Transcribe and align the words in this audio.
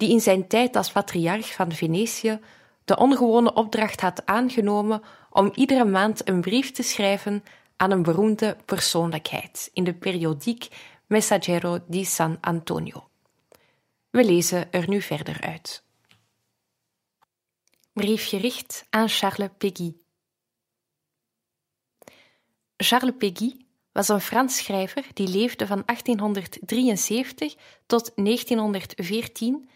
die 0.00 0.10
in 0.10 0.20
zijn 0.20 0.48
tijd 0.48 0.76
als 0.76 0.92
patriarch 0.92 1.52
van 1.52 1.72
Venetië 1.72 2.40
de 2.84 2.96
ongewone 2.96 3.54
opdracht 3.54 4.00
had 4.00 4.26
aangenomen 4.26 5.02
om 5.30 5.52
iedere 5.54 5.84
maand 5.84 6.28
een 6.28 6.40
brief 6.40 6.72
te 6.72 6.82
schrijven 6.82 7.44
aan 7.76 7.90
een 7.90 8.02
beroemde 8.02 8.56
persoonlijkheid 8.64 9.70
in 9.72 9.84
de 9.84 9.94
periodiek 9.94 10.68
Messaggero 11.06 11.78
di 11.86 12.04
San 12.04 12.38
Antonio. 12.40 13.08
We 14.10 14.24
lezen 14.24 14.72
er 14.72 14.88
nu 14.88 15.02
verder 15.02 15.40
uit. 15.40 15.84
Brief 17.92 18.28
gericht 18.28 18.86
aan 18.90 19.08
Charles 19.08 19.50
Péguy. 19.58 19.94
Charles 22.76 23.14
Péguy 23.18 23.66
was 23.92 24.08
een 24.08 24.20
Frans 24.20 24.56
schrijver 24.56 25.06
die 25.14 25.28
leefde 25.28 25.66
van 25.66 25.82
1873 25.86 27.54
tot 27.86 28.12
1914 28.14 29.68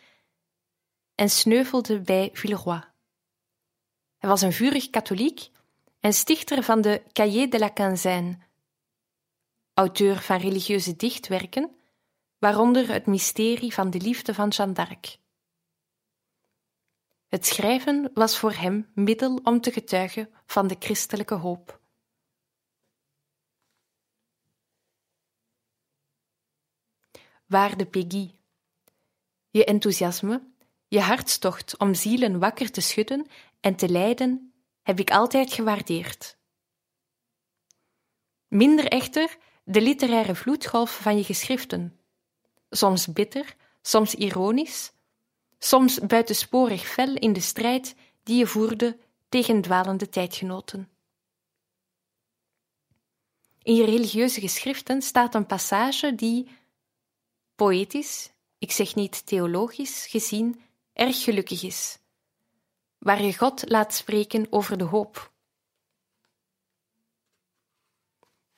en 1.14 1.30
sneuvelde 1.30 2.00
bij 2.00 2.30
Villeroy. 2.32 2.82
Hij 4.18 4.30
was 4.30 4.42
een 4.42 4.52
vurig 4.52 4.90
katholiek 4.90 5.50
en 6.00 6.12
stichter 6.12 6.62
van 6.62 6.80
de 6.80 7.02
Cahiers 7.12 7.50
de 7.50 7.58
la 7.58 7.68
Quinzaine, 7.68 8.38
auteur 9.74 10.20
van 10.20 10.38
religieuze 10.38 10.96
dichtwerken, 10.96 11.76
waaronder 12.38 12.92
het 12.92 13.06
mysterie 13.06 13.74
van 13.74 13.90
de 13.90 14.00
liefde 14.00 14.34
van 14.34 14.48
Jeanne 14.48 14.74
d'Arc. 14.74 15.18
Het 17.28 17.46
schrijven 17.46 18.10
was 18.14 18.38
voor 18.38 18.52
hem 18.52 18.90
middel 18.94 19.40
om 19.42 19.60
te 19.60 19.72
getuigen 19.72 20.30
van 20.46 20.66
de 20.66 20.76
christelijke 20.78 21.34
hoop. 21.34 21.80
Waarde 27.46 27.86
Peggy, 27.86 28.30
je 29.50 29.64
enthousiasme, 29.64 30.53
je 30.94 31.00
hartstocht 31.00 31.78
om 31.78 31.94
zielen 31.94 32.38
wakker 32.38 32.70
te 32.70 32.80
schudden 32.80 33.26
en 33.60 33.76
te 33.76 33.88
leiden, 33.88 34.52
heb 34.82 34.98
ik 35.00 35.10
altijd 35.10 35.52
gewaardeerd. 35.52 36.36
Minder 38.48 38.88
echter 38.88 39.36
de 39.64 39.80
literaire 39.80 40.34
vloedgolf 40.34 41.00
van 41.00 41.16
je 41.16 41.24
geschriften, 41.24 42.00
soms 42.70 43.12
bitter, 43.12 43.56
soms 43.82 44.14
ironisch, 44.14 44.92
soms 45.58 45.98
buitensporig 45.98 46.86
fel 46.86 47.14
in 47.14 47.32
de 47.32 47.40
strijd 47.40 47.94
die 48.22 48.36
je 48.36 48.46
voerde 48.46 48.98
tegen 49.28 49.60
dwalende 49.60 50.08
tijdgenoten. 50.08 50.88
In 53.62 53.74
je 53.74 53.84
religieuze 53.84 54.40
geschriften 54.40 55.02
staat 55.02 55.34
een 55.34 55.46
passage 55.46 56.14
die, 56.14 56.48
poëtisch, 57.54 58.30
ik 58.58 58.72
zeg 58.72 58.94
niet 58.94 59.26
theologisch 59.26 60.06
gezien, 60.06 60.63
erg 60.94 61.22
gelukkig 61.22 61.62
is, 61.62 61.98
waar 62.98 63.22
je 63.22 63.36
God 63.36 63.68
laat 63.68 63.94
spreken 63.94 64.46
over 64.50 64.78
de 64.78 64.84
hoop. 64.84 65.32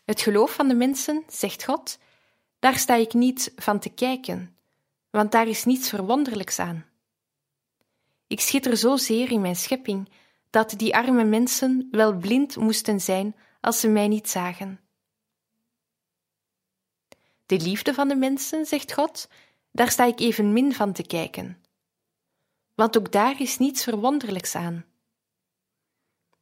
Het 0.05 0.21
geloof 0.21 0.55
van 0.55 0.69
de 0.69 0.75
mensen, 0.75 1.25
zegt 1.29 1.65
God, 1.65 1.99
daar 2.59 2.79
sta 2.79 2.95
ik 2.95 3.13
niet 3.13 3.53
van 3.57 3.79
te 3.79 3.89
kijken, 3.89 4.57
want 5.11 5.33
daar 5.33 5.49
is 5.49 5.65
niets 5.65 5.89
verwonderlijks 5.89 6.59
aan. 6.59 6.87
Ik 8.27 8.41
schitter 8.41 8.77
zozeer 8.77 9.31
in 9.31 9.41
mijn 9.41 9.57
schepping 9.57 10.09
dat 10.51 10.71
die 10.71 10.97
arme 10.97 11.25
mensen 11.25 11.89
wel 11.91 12.17
blind 12.17 12.57
moesten 12.57 13.01
zijn 13.01 13.37
als 13.61 13.81
ze 13.81 13.89
mij 13.89 14.09
niet 14.09 14.29
zagen. 14.29 14.81
De 17.47 17.61
liefde 17.61 17.95
van 17.95 18.09
de 18.09 18.17
mensen, 18.17 18.67
zegt 18.67 18.93
God, 18.93 19.29
daar 19.71 19.91
sta 19.91 20.05
ik 20.05 20.21
evenmin 20.21 20.75
van 20.75 20.93
te 20.93 21.07
kijken, 21.07 21.65
want 22.77 22.99
ook 22.99 23.13
daar 23.13 23.41
is 23.41 23.59
niets 23.59 23.83
verwonderlijks 23.83 24.55
aan. 24.55 24.85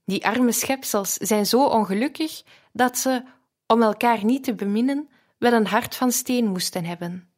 Die 0.05 0.27
arme 0.27 0.53
schepsels 0.53 1.13
zijn 1.13 1.47
zo 1.47 1.67
ongelukkig 1.67 2.43
dat 2.73 2.99
ze, 2.99 3.25
om 3.67 3.83
elkaar 3.83 4.25
niet 4.25 4.45
te 4.45 4.55
beminnen, 4.55 5.09
wel 5.39 5.53
een 5.53 5.67
hart 5.67 5.97
van 5.97 6.13
steen 6.13 6.47
moesten 6.47 6.85
hebben. 6.85 7.33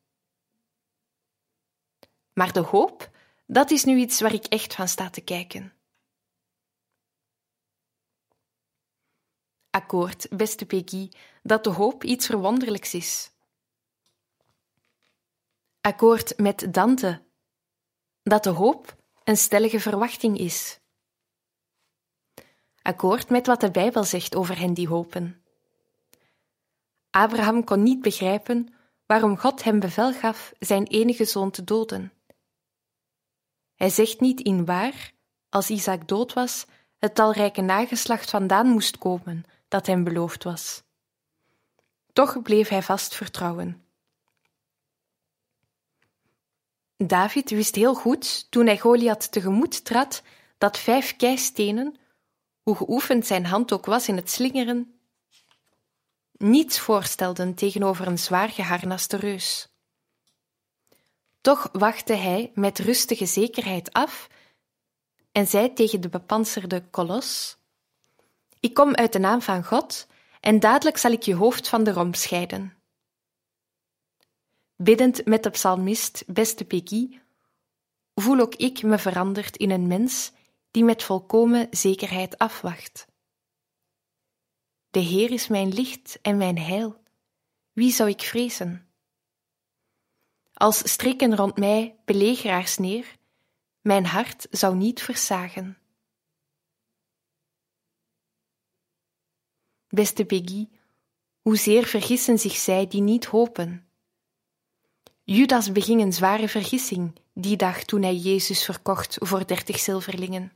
Maar 2.33 2.53
de 2.53 2.61
hoop, 2.61 3.11
dat 3.47 3.71
is 3.71 3.85
nu 3.85 3.97
iets 3.97 4.21
waar 4.21 4.35
ik 4.35 4.45
echt 4.45 4.75
van 4.75 4.89
sta 4.89 5.11
te 5.11 5.21
kijken. 5.21 5.73
Akkoord, 9.71 10.37
beste 10.37 10.67
Peggy, 10.67 11.09
dat 11.43 11.65
de 11.65 11.71
hoop 11.71 12.05
iets 12.05 12.27
verwonderlijks 12.27 12.95
is. 12.95 13.31
Akkoord 15.81 16.39
met 16.39 16.75
Dante, 16.75 17.26
dat 18.29 18.45
de 18.45 18.51
hoop 18.51 18.97
een 19.25 19.37
stellige 19.37 19.81
verwachting 19.81 20.39
is. 20.39 20.81
Akkoord 22.83 23.29
met 23.29 23.47
wat 23.47 23.61
de 23.61 23.71
Bijbel 23.71 24.05
zegt 24.05 24.35
over 24.35 24.59
hen 24.59 24.75
die 24.75 24.89
hopen. 24.89 25.43
Abraham 27.11 27.65
kon 27.65 27.83
niet 27.83 28.01
begrijpen 28.01 28.75
waarom 29.07 29.39
God 29.39 29.63
hem 29.63 29.81
bevel 29.81 30.13
gaf 30.13 30.53
zijn 30.59 30.87
enige 30.87 31.25
zoon 31.25 31.51
te 31.51 31.65
doden. 31.65 32.13
Hij 33.75 33.91
zegt 33.91 34.21
niet 34.21 34.41
in 34.41 34.65
waar, 34.65 35.13
als 35.49 35.71
Isaac 35.71 36.09
dood 36.09 36.33
was, 36.33 36.67
het 36.99 37.15
talrijke 37.15 37.61
nageslacht 37.61 38.31
vandaan 38.31 38.69
moest 38.69 38.99
komen 38.99 39.45
dat 39.69 39.87
hem 39.87 40.05
beloofd 40.05 40.45
was. 40.45 40.83
Toch 42.13 42.43
bleef 42.43 42.69
hij 42.69 42.83
vast 42.83 43.15
vertrouwen. 43.15 43.86
David 46.97 47.51
wist 47.51 47.75
heel 47.75 47.95
goed, 47.95 48.51
toen 48.51 48.67
hij 48.67 48.79
Goliath 48.79 49.33
tegemoet 49.33 49.85
trad, 49.85 50.23
dat 50.59 50.79
vijf 50.79 51.17
keistenen, 51.17 51.97
hoe 52.63 52.77
geoefend 52.77 53.27
zijn 53.27 53.47
hand 53.47 53.73
ook 53.73 53.87
was 53.87 54.09
in 54.09 54.17
het 54.17 54.31
slingeren, 54.31 54.99
niets 56.33 56.79
voorstelden 56.79 57.55
tegenover 57.55 58.07
een 58.07 58.19
zwaar 58.19 58.49
geharnaste 58.49 59.17
reus. 59.17 59.69
Toch 61.41 61.69
wachtte 61.73 62.15
hij 62.15 62.51
met 62.55 62.79
rustige 62.79 63.27
zekerheid 63.27 63.93
af 63.93 64.29
en 65.33 65.47
zei 65.47 65.73
tegen 65.73 66.01
de 66.01 66.09
bepanserde 66.09 66.85
kolos: 66.91 67.57
Ik 68.61 68.75
kom 68.75 68.95
uit 68.95 69.13
de 69.13 69.19
naam 69.19 69.43
van 69.43 69.65
God 69.65 70.07
en 70.41 70.61
dadelijk 70.61 70.97
zal 70.97 71.11
ik 71.11 71.23
je 71.23 71.35
hoofd 71.35 71.69
van 71.69 71.85
de 71.85 71.93
romp 71.93 72.15
scheiden. 72.15 72.76
Biddend 74.77 75.25
met 75.25 75.43
de 75.43 75.51
psalmist, 75.51 76.25
beste 76.27 76.65
Peggy, 76.65 77.21
voel 78.15 78.41
ook 78.41 78.55
ik 78.55 78.83
me 78.83 78.99
veranderd 78.99 79.57
in 79.57 79.71
een 79.71 79.87
mens 79.87 80.33
die 80.71 80.85
met 80.85 81.03
volkomen 81.03 81.67
zekerheid 81.71 82.39
afwacht. 82.39 83.07
De 84.91 84.99
Heer 84.99 85.31
is 85.31 85.49
mijn 85.49 85.73
licht 85.73 86.19
en 86.23 86.37
mijn 86.37 86.59
heil. 86.59 87.03
Wie 87.73 87.93
zou 87.93 88.09
ik 88.09 88.21
vrezen? 88.21 88.89
Als 90.53 90.93
strikken 90.93 91.37
rond 91.37 91.57
mij 91.57 91.99
belegeraars 92.05 92.79
neer, 92.79 93.17
mijn 93.81 94.07
hart 94.07 94.47
zou 94.51 94.77
niet 94.77 95.03
versagen. 95.03 95.79
Beste 99.89 100.25
Peggy, 100.25 100.69
hoezeer 101.41 101.87
vergissen 101.87 102.39
zich 102.39 102.57
zij 102.57 102.87
die 102.87 103.03
niet 103.03 103.25
hopen 103.25 103.86
Judas 105.29 105.73
beging 105.73 106.01
een 106.01 106.13
zware 106.13 106.49
vergissing 106.49 107.21
die 107.33 107.57
dag 107.57 107.85
toen 107.85 108.03
hij 108.03 108.15
Jezus 108.15 108.65
verkocht 108.65 109.17
voor 109.21 109.47
dertig 109.47 109.79
zilverlingen. 109.79 110.53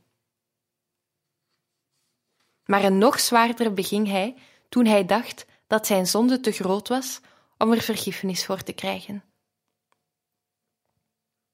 maar 2.65 2.83
een 2.83 2.97
nog 2.97 3.19
zwaarder 3.19 3.73
beging 3.73 4.07
hij 4.07 4.35
toen 4.69 4.85
hij 4.85 5.05
dacht 5.05 5.45
dat 5.67 5.87
zijn 5.87 6.07
zonde 6.07 6.39
te 6.39 6.51
groot 6.51 6.87
was 6.87 7.19
om 7.57 7.71
er 7.71 7.81
vergiffenis 7.81 8.45
voor 8.45 8.63
te 8.63 8.73
krijgen. 8.73 9.23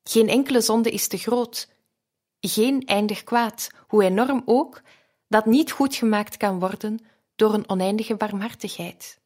Geen 0.03 0.29
enkele 0.29 0.61
zonde 0.61 0.91
is 0.91 1.07
te 1.07 1.17
groot, 1.17 1.69
geen 2.39 2.85
eindig 2.85 3.23
kwaad, 3.23 3.69
hoe 3.87 4.03
enorm 4.03 4.41
ook, 4.45 4.81
dat 5.27 5.45
niet 5.45 5.71
goed 5.71 5.95
gemaakt 5.95 6.37
kan 6.37 6.59
worden 6.59 6.99
door 7.35 7.53
een 7.53 7.69
oneindige 7.69 8.15
barmhartigheid. 8.15 9.19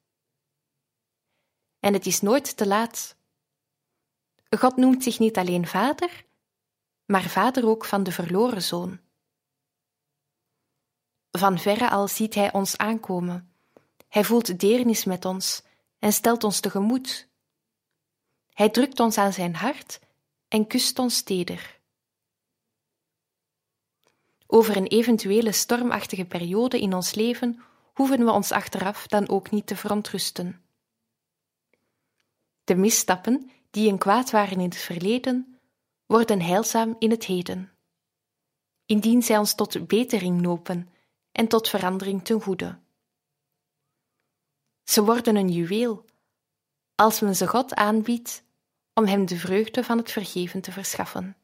En 1.79 1.93
het 1.93 2.05
is 2.05 2.21
nooit 2.21 2.57
te 2.57 2.67
laat. 2.67 3.15
God 4.59 4.75
noemt 4.75 5.03
zich 5.03 5.19
niet 5.19 5.37
alleen 5.37 5.67
vader, 5.67 6.25
maar 7.05 7.23
vader 7.23 7.67
ook 7.67 7.85
van 7.85 8.03
de 8.03 8.11
verloren 8.11 8.61
zoon. 8.61 8.99
Van 11.31 11.59
verre 11.59 11.89
al 11.89 12.07
ziet 12.07 12.35
hij 12.35 12.53
ons 12.53 12.77
aankomen. 12.77 13.55
Hij 14.07 14.23
voelt 14.23 14.59
deernis 14.59 15.05
met 15.05 15.25
ons 15.25 15.63
en 15.99 16.13
stelt 16.13 16.43
ons 16.43 16.59
tegemoet. 16.59 17.29
Hij 18.53 18.69
drukt 18.69 18.99
ons 18.99 19.17
aan 19.17 19.33
zijn 19.33 19.55
hart 19.55 19.99
en 20.47 20.67
kust 20.67 20.99
ons 20.99 21.21
teder. 21.21 21.79
Over 24.47 24.77
een 24.77 24.87
eventuele 24.87 25.51
stormachtige 25.51 26.25
periode 26.25 26.79
in 26.79 26.93
ons 26.93 27.13
leven 27.13 27.63
hoeven 27.93 28.25
we 28.25 28.31
ons 28.31 28.51
achteraf 28.51 29.07
dan 29.07 29.29
ook 29.29 29.51
niet 29.51 29.67
te 29.67 29.75
verontrusten. 29.75 30.61
De 32.63 32.75
misstappen 32.75 33.51
die 33.71 33.91
een 33.91 33.97
kwaad 33.97 34.31
waren 34.31 34.59
in 34.59 34.69
het 34.69 34.77
verleden, 34.77 35.59
worden 36.05 36.41
heilzaam 36.41 36.95
in 36.99 37.09
het 37.09 37.25
heden, 37.25 37.71
indien 38.85 39.23
zij 39.23 39.37
ons 39.37 39.55
tot 39.55 39.87
betering 39.87 40.41
nopen 40.41 40.89
en 41.31 41.47
tot 41.47 41.69
verandering 41.69 42.23
ten 42.25 42.41
goede. 42.41 42.79
Ze 44.83 45.03
worden 45.03 45.35
een 45.35 45.49
juweel, 45.49 46.05
als 46.95 47.19
men 47.19 47.35
ze 47.35 47.47
God 47.47 47.73
aanbiedt 47.73 48.43
om 48.93 49.05
hem 49.05 49.25
de 49.25 49.37
vreugde 49.37 49.83
van 49.83 49.97
het 49.97 50.11
vergeven 50.11 50.61
te 50.61 50.71
verschaffen. 50.71 51.35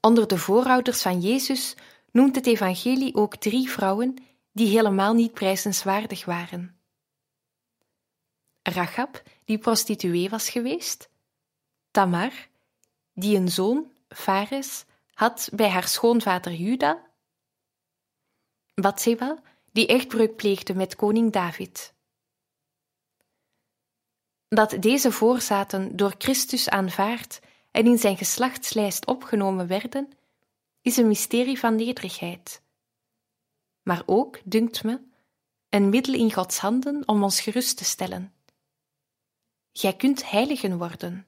Onder 0.00 0.28
de 0.28 0.38
voorouders 0.38 1.02
van 1.02 1.20
Jezus 1.20 1.76
noemt 2.10 2.34
het 2.34 2.46
Evangelie 2.46 3.14
ook 3.14 3.36
drie 3.36 3.70
vrouwen 3.70 4.16
die 4.52 4.68
helemaal 4.68 5.14
niet 5.14 5.32
prijzenswaardig 5.32 6.24
waren. 6.24 6.77
Rachab, 8.70 9.22
die 9.44 9.58
prostituee 9.58 10.28
was 10.28 10.50
geweest, 10.50 11.08
Tamar, 11.90 12.32
die 13.14 13.36
een 13.36 13.48
zoon, 13.48 13.92
Fares, 14.08 14.84
had 15.12 15.48
bij 15.52 15.68
haar 15.68 15.88
schoonvader 15.88 16.52
Juda, 16.52 17.06
Bathseba, 18.74 19.42
die 19.72 19.86
echtbreuk 19.86 20.36
pleegde 20.36 20.74
met 20.74 20.96
koning 20.96 21.32
David. 21.32 21.94
Dat 24.48 24.76
deze 24.80 25.12
voorzaten 25.12 25.96
door 25.96 26.14
Christus 26.18 26.68
aanvaard 26.68 27.40
en 27.70 27.86
in 27.86 27.98
zijn 27.98 28.16
geslachtslijst 28.16 29.06
opgenomen 29.06 29.66
werden, 29.66 30.08
is 30.82 30.96
een 30.96 31.06
mysterie 31.06 31.58
van 31.58 31.76
nederigheid. 31.76 32.62
Maar 33.82 34.02
ook, 34.06 34.40
dunkt 34.44 34.84
me, 34.84 35.00
een 35.68 35.88
middel 35.88 36.14
in 36.14 36.32
Gods 36.32 36.58
handen 36.58 37.08
om 37.08 37.22
ons 37.22 37.40
gerust 37.40 37.76
te 37.76 37.84
stellen. 37.84 38.32
Gij 39.78 39.96
kunt 39.96 40.30
heiligen 40.30 40.78
worden. 40.78 41.26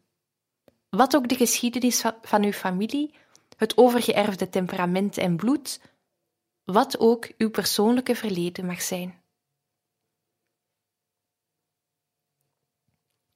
Wat 0.88 1.16
ook 1.16 1.28
de 1.28 1.34
geschiedenis 1.34 2.04
van 2.22 2.44
uw 2.44 2.52
familie, 2.52 3.14
het 3.56 3.76
overgeërfde 3.76 4.48
temperament 4.48 5.18
en 5.18 5.36
bloed, 5.36 5.80
wat 6.64 6.98
ook 6.98 7.32
uw 7.36 7.50
persoonlijke 7.50 8.14
verleden 8.14 8.66
mag 8.66 8.82
zijn. 8.82 9.22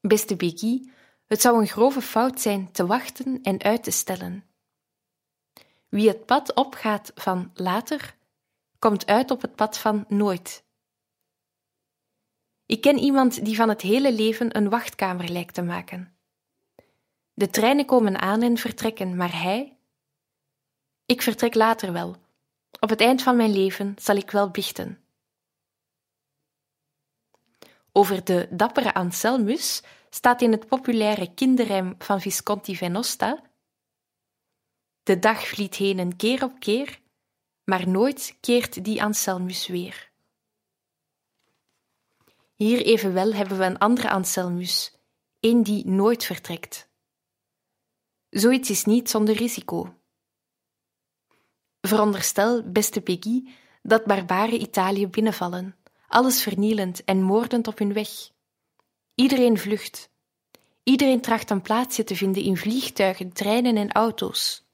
Beste 0.01 0.37
Biggie, 0.37 0.93
het 1.27 1.41
zou 1.41 1.61
een 1.61 1.69
grove 1.69 2.03
fout 2.03 2.41
zijn 2.41 2.73
te 2.73 2.87
wachten 2.87 3.43
en 3.43 3.63
uit 3.63 3.83
te 3.83 3.91
stellen. 3.91 4.45
Wie 5.89 6.09
het 6.09 6.27
pad 6.27 6.55
opgaat 6.55 7.13
van 7.15 7.51
later, 7.55 8.17
komt 8.79 9.07
uit 9.07 9.31
op 9.31 9.43
het 9.43 9.55
pad 9.55 9.79
van 9.79 10.05
nooit. 10.09 10.64
Ik 12.67 12.81
ken 12.81 12.99
iemand 12.99 13.45
die 13.45 13.57
van 13.57 13.69
het 13.69 13.81
hele 13.81 14.13
leven 14.13 14.57
een 14.57 14.69
wachtkamer 14.69 15.29
lijkt 15.29 15.55
te 15.55 15.63
maken. 15.63 16.17
De 17.33 17.51
treinen 17.51 17.85
komen 17.85 18.21
aan 18.21 18.43
en 18.43 18.57
vertrekken, 18.57 19.17
maar 19.17 19.43
hij. 19.43 19.77
Ik 21.07 21.23
vertrek 21.23 21.55
later 21.55 21.93
wel. 21.93 22.17
Op 22.81 22.89
het 22.89 23.01
eind 23.01 23.23
van 23.23 23.37
mijn 23.37 23.53
leven 23.53 23.95
zal 23.99 24.17
ik 24.17 24.31
wel 24.31 24.51
biechten. 24.51 24.99
Over 27.93 28.25
de 28.25 28.49
dappere 28.51 28.95
Anselmus 28.95 29.83
staat 30.11 30.43
in 30.43 30.53
het 30.53 30.67
populaire 30.67 31.35
kinderrijm 31.35 31.95
van 31.99 32.21
Visconti 32.21 32.77
Venosta 32.77 33.43
De 35.03 35.19
dag 35.19 35.47
vliet 35.47 35.75
heen 35.75 35.99
en 35.99 36.17
keer 36.17 36.45
op 36.45 36.59
keer, 36.59 37.01
maar 37.65 37.89
nooit 37.89 38.37
keert 38.41 38.85
die 38.85 39.03
Anselmus 39.03 39.67
weer. 39.67 40.13
Hier 42.55 42.83
evenwel 42.83 43.33
hebben 43.33 43.59
we 43.59 43.65
een 43.65 43.79
andere 43.79 44.11
Anselmus, 44.11 44.99
een 45.41 45.63
die 45.63 45.87
nooit 45.87 46.25
vertrekt. 46.25 46.89
Zoiets 48.31 48.71
is 48.71 48.85
niet 48.85 49.11
zonder 49.11 49.35
risico. 49.35 49.95
Veronderstel, 51.81 52.63
beste 52.63 53.01
Peggy, 53.01 53.43
dat 53.83 54.05
barbaren 54.05 54.61
Italië 54.61 55.07
binnenvallen, 55.07 55.77
alles 56.09 56.43
vernielend 56.43 57.05
en 57.05 57.23
moordend 57.23 57.67
op 57.67 57.79
hun 57.79 57.93
weg. 57.93 58.09
Iedereen 59.15 59.59
vlucht. 59.59 60.11
Iedereen 60.83 61.21
tracht 61.21 61.51
een 61.51 61.63
plaatsje 61.63 62.05
te 62.05 62.17
vinden 62.17 62.43
in 62.43 62.57
vliegtuigen, 62.57 63.33
treinen 63.33 63.77
en 63.77 63.93
auto's. 63.93 64.65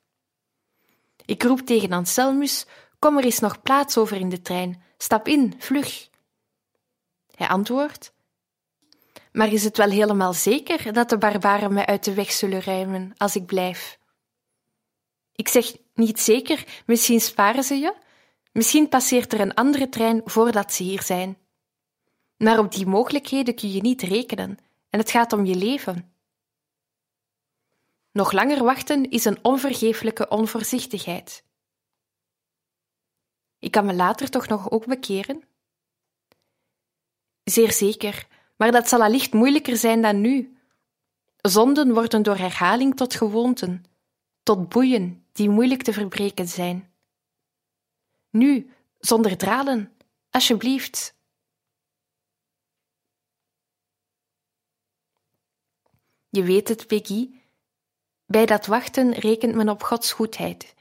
Ik 1.24 1.42
roep 1.42 1.60
tegen 1.60 1.92
Anselmus: 1.92 2.66
Kom, 2.98 3.18
er 3.18 3.24
is 3.24 3.38
nog 3.38 3.62
plaats 3.62 3.96
over 3.96 4.16
in 4.16 4.28
de 4.28 4.42
trein. 4.42 4.82
Stap 4.96 5.28
in, 5.28 5.54
vlug. 5.58 6.09
Hij 7.40 7.48
antwoordt: 7.48 8.12
Maar 9.32 9.52
is 9.52 9.64
het 9.64 9.76
wel 9.76 9.90
helemaal 9.90 10.32
zeker 10.32 10.92
dat 10.92 11.08
de 11.08 11.18
barbaren 11.18 11.72
mij 11.72 11.86
uit 11.86 12.04
de 12.04 12.14
weg 12.14 12.32
zullen 12.32 12.62
ruimen 12.62 13.12
als 13.16 13.36
ik 13.36 13.46
blijf? 13.46 13.98
Ik 15.32 15.48
zeg 15.48 15.76
niet 15.94 16.20
zeker, 16.20 16.82
misschien 16.86 17.20
sparen 17.20 17.62
ze 17.62 17.74
je, 17.74 17.94
misschien 18.52 18.88
passeert 18.88 19.32
er 19.32 19.40
een 19.40 19.54
andere 19.54 19.88
trein 19.88 20.20
voordat 20.24 20.72
ze 20.72 20.82
hier 20.82 21.02
zijn. 21.02 21.38
Maar 22.36 22.58
op 22.58 22.72
die 22.72 22.86
mogelijkheden 22.86 23.54
kun 23.54 23.70
je 23.70 23.80
niet 23.80 24.02
rekenen, 24.02 24.58
en 24.90 24.98
het 24.98 25.10
gaat 25.10 25.32
om 25.32 25.44
je 25.44 25.54
leven. 25.54 26.14
Nog 28.12 28.32
langer 28.32 28.64
wachten 28.64 29.10
is 29.10 29.24
een 29.24 29.44
onvergeeflijke 29.44 30.28
onvoorzichtigheid. 30.28 31.44
Ik 33.58 33.70
kan 33.70 33.86
me 33.86 33.94
later 33.94 34.30
toch 34.30 34.48
nog 34.48 34.70
ook 34.70 34.86
bekeren? 34.86 35.49
Zeer 37.50 37.72
zeker, 37.72 38.26
maar 38.56 38.72
dat 38.72 38.88
zal 38.88 39.02
allicht 39.02 39.32
moeilijker 39.32 39.76
zijn 39.76 40.02
dan 40.02 40.20
nu. 40.20 40.56
Zonden 41.36 41.94
worden 41.94 42.22
door 42.22 42.36
herhaling 42.36 42.96
tot 42.96 43.14
gewoonten, 43.14 43.84
tot 44.42 44.68
boeien 44.68 45.26
die 45.32 45.48
moeilijk 45.48 45.82
te 45.82 45.92
verbreken 45.92 46.48
zijn. 46.48 46.92
Nu, 48.30 48.70
zonder 48.98 49.36
dralen, 49.36 49.92
alsjeblieft. 50.30 51.14
Je 56.28 56.42
weet 56.42 56.68
het, 56.68 56.86
Peggy. 56.86 57.30
Bij 58.26 58.46
dat 58.46 58.66
wachten 58.66 59.12
rekent 59.12 59.54
men 59.54 59.68
op 59.68 59.82
Gods 59.82 60.12
goedheid, 60.12 60.74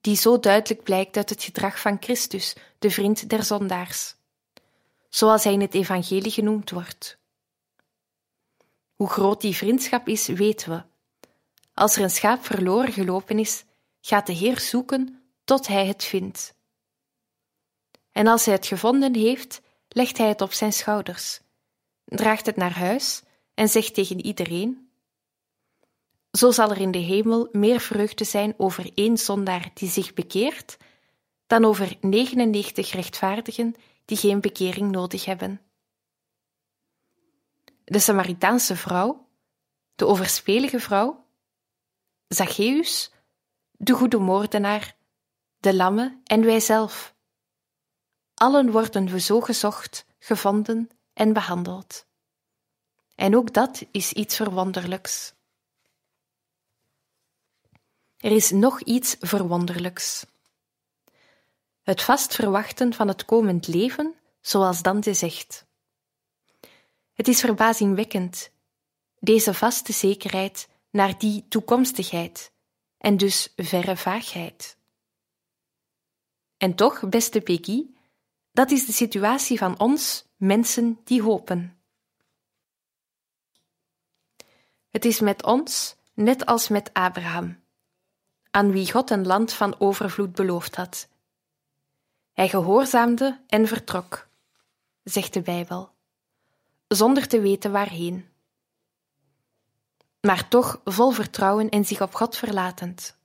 die 0.00 0.16
zo 0.16 0.38
duidelijk 0.38 0.82
blijkt 0.82 1.16
uit 1.16 1.30
het 1.30 1.42
gedrag 1.42 1.80
van 1.80 1.96
Christus, 2.00 2.56
de 2.78 2.90
vriend 2.90 3.28
der 3.28 3.42
zondaars, 3.42 4.18
zoals 5.10 5.44
hij 5.44 5.52
in 5.52 5.60
het 5.60 5.74
Evangelie 5.74 6.30
genoemd 6.30 6.70
wordt. 6.70 7.18
Hoe 8.94 9.08
groot 9.08 9.40
die 9.40 9.56
vriendschap 9.56 10.08
is, 10.08 10.26
weten 10.26 10.70
we. 10.70 10.82
Als 11.74 11.96
er 11.96 12.02
een 12.02 12.10
schaap 12.10 12.44
verloren 12.44 12.92
gelopen 12.92 13.38
is, 13.38 13.64
gaat 14.00 14.26
de 14.26 14.32
Heer 14.32 14.60
zoeken 14.60 15.22
tot 15.44 15.66
hij 15.66 15.86
het 15.86 16.04
vindt. 16.04 16.54
En 18.12 18.26
als 18.26 18.44
hij 18.44 18.54
het 18.54 18.66
gevonden 18.66 19.14
heeft, 19.14 19.60
legt 19.88 20.18
hij 20.18 20.28
het 20.28 20.40
op 20.40 20.52
zijn 20.52 20.72
schouders, 20.72 21.40
draagt 22.04 22.46
het 22.46 22.56
naar 22.56 22.78
huis 22.78 23.22
en 23.54 23.68
zegt 23.68 23.94
tegen 23.94 24.24
iedereen: 24.24 24.90
Zo 26.32 26.50
zal 26.50 26.70
er 26.70 26.80
in 26.80 26.90
de 26.90 26.98
hemel 26.98 27.48
meer 27.52 27.80
vreugde 27.80 28.24
zijn 28.24 28.54
over 28.56 28.90
één 28.94 29.18
zondaar 29.18 29.70
die 29.74 29.88
zich 29.88 30.14
bekeert, 30.14 30.76
dan 31.46 31.64
over 31.64 31.96
99 32.00 32.92
rechtvaardigen 32.92 33.74
die 34.10 34.18
geen 34.18 34.40
bekering 34.40 34.90
nodig 34.90 35.24
hebben. 35.24 35.60
De 37.84 37.98
Samaritaanse 37.98 38.76
vrouw, 38.76 39.28
de 39.94 40.06
overspelige 40.06 40.80
vrouw, 40.80 41.26
Zacchaeus, 42.28 43.10
de 43.70 43.92
goede 43.92 44.18
moordenaar, 44.18 44.96
de 45.58 45.74
lammen 45.74 46.20
en 46.24 46.44
wij 46.44 46.60
zelf. 46.60 47.14
Allen 48.34 48.70
worden 48.70 49.06
we 49.08 49.20
zo 49.20 49.40
gezocht, 49.40 50.06
gevonden 50.18 50.90
en 51.12 51.32
behandeld. 51.32 52.06
En 53.14 53.36
ook 53.36 53.52
dat 53.52 53.82
is 53.90 54.12
iets 54.12 54.36
verwonderlijks. 54.36 55.34
Er 58.16 58.32
is 58.32 58.50
nog 58.50 58.80
iets 58.80 59.16
verwonderlijks. 59.20 60.26
Het 61.90 62.02
vast 62.02 62.34
verwachten 62.34 62.94
van 62.94 63.08
het 63.08 63.24
komend 63.24 63.66
leven, 63.66 64.14
zoals 64.40 64.82
Dante 64.82 65.14
zegt. 65.14 65.66
Het 67.12 67.28
is 67.28 67.40
verbazingwekkend, 67.40 68.50
deze 69.18 69.54
vaste 69.54 69.92
zekerheid 69.92 70.68
naar 70.90 71.18
die 71.18 71.44
toekomstigheid 71.48 72.52
en 72.98 73.16
dus 73.16 73.52
verre 73.56 73.96
vaagheid. 73.96 74.76
En 76.56 76.74
toch, 76.74 77.08
beste 77.08 77.40
Peggy, 77.40 77.86
dat 78.52 78.70
is 78.70 78.86
de 78.86 78.92
situatie 78.92 79.58
van 79.58 79.78
ons, 79.78 80.24
mensen 80.36 81.00
die 81.04 81.22
hopen. 81.22 81.80
Het 84.90 85.04
is 85.04 85.20
met 85.20 85.44
ons 85.44 85.96
net 86.14 86.46
als 86.46 86.68
met 86.68 86.92
Abraham, 86.92 87.60
aan 88.50 88.70
wie 88.70 88.90
God 88.90 89.10
een 89.10 89.26
land 89.26 89.52
van 89.52 89.80
overvloed 89.80 90.32
beloofd 90.32 90.76
had. 90.76 91.08
Hij 92.32 92.48
gehoorzaamde 92.48 93.40
en 93.46 93.66
vertrok, 93.66 94.28
zegt 95.02 95.34
de 95.34 95.42
Bijbel, 95.42 95.90
zonder 96.88 97.28
te 97.28 97.40
weten 97.40 97.72
waarheen. 97.72 98.28
Maar 100.20 100.48
toch 100.48 100.80
vol 100.84 101.10
vertrouwen 101.10 101.68
en 101.68 101.84
zich 101.84 102.00
op 102.00 102.14
God 102.14 102.36
verlatend. 102.36 103.18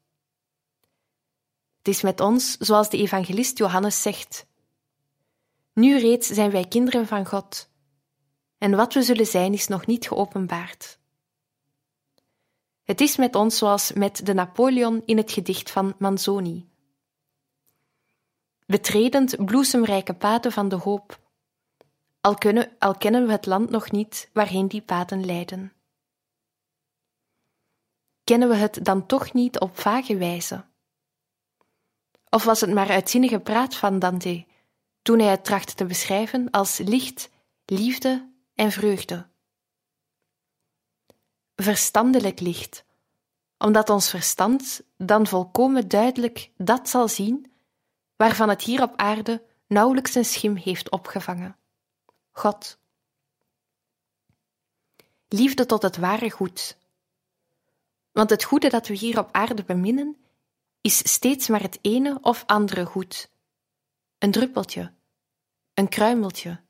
Het 1.77 1.87
is 1.87 2.01
met 2.01 2.19
ons 2.19 2.57
zoals 2.57 2.89
de 2.89 2.97
evangelist 2.97 3.57
Johannes 3.57 4.01
zegt. 4.01 4.45
Nu 5.73 5.99
reeds 5.99 6.27
zijn 6.27 6.51
wij 6.51 6.67
kinderen 6.67 7.07
van 7.07 7.25
God, 7.25 7.69
en 8.57 8.75
wat 8.75 8.93
we 8.93 9.01
zullen 9.01 9.25
zijn 9.25 9.53
is 9.53 9.67
nog 9.67 9.85
niet 9.85 10.07
geopenbaard. 10.07 10.99
Het 12.83 13.01
is 13.01 13.15
met 13.17 13.35
ons 13.35 13.57
zoals 13.57 13.91
met 13.93 14.25
de 14.25 14.33
Napoleon 14.33 15.01
in 15.05 15.17
het 15.17 15.31
gedicht 15.31 15.71
van 15.71 15.95
Manzoni. 15.97 16.69
Betredend 18.65 19.45
bloesemrijke 19.45 20.13
paden 20.13 20.51
van 20.51 20.69
de 20.69 20.75
hoop, 20.75 21.19
al, 22.21 22.35
al 22.79 22.97
kennen 22.97 23.25
we 23.25 23.31
het 23.31 23.45
land 23.45 23.69
nog 23.69 23.91
niet 23.91 24.29
waarheen 24.33 24.67
die 24.67 24.81
paden 24.81 25.25
leiden. 25.25 25.73
Kennen 28.23 28.49
we 28.49 28.55
het 28.55 28.85
dan 28.85 29.05
toch 29.05 29.33
niet 29.33 29.59
op 29.59 29.79
vage 29.79 30.17
wijze? 30.17 30.65
Of 32.29 32.43
was 32.43 32.61
het 32.61 32.73
maar 32.73 32.89
uitzinnige 32.89 33.39
praat 33.39 33.75
van 33.75 33.99
Dante, 33.99 34.45
toen 35.01 35.19
hij 35.19 35.29
het 35.29 35.45
trachtte 35.45 35.73
te 35.73 35.85
beschrijven 35.85 36.49
als 36.49 36.77
licht, 36.77 37.29
liefde 37.65 38.31
en 38.55 38.71
vreugde? 38.71 39.27
Verstandelijk 41.55 42.39
licht, 42.39 42.85
omdat 43.57 43.89
ons 43.89 44.09
verstand 44.09 44.81
dan 44.97 45.27
volkomen 45.27 45.87
duidelijk 45.87 46.51
dat 46.57 46.89
zal 46.89 47.07
zien 47.07 47.53
waarvan 48.15 48.49
het 48.49 48.61
hier 48.61 48.81
op 48.81 48.93
aarde 48.95 49.43
nauwelijks 49.67 50.15
een 50.15 50.25
schim 50.25 50.55
heeft 50.55 50.89
opgevangen: 50.91 51.57
God. 52.31 52.77
Liefde 55.27 55.65
tot 55.65 55.81
het 55.81 55.97
ware 55.97 56.31
goed. 56.31 56.77
Want 58.11 58.29
het 58.29 58.43
goede 58.43 58.69
dat 58.69 58.87
we 58.87 58.93
hier 58.93 59.19
op 59.19 59.29
aarde 59.31 59.63
beminnen, 59.63 60.17
is 60.81 61.11
steeds 61.11 61.47
maar 61.47 61.61
het 61.61 61.79
ene 61.81 62.17
of 62.21 62.43
andere 62.45 62.85
goed. 62.85 63.29
Een 64.17 64.31
druppeltje, 64.31 64.93
een 65.73 65.89
kruimeltje, 65.89 66.61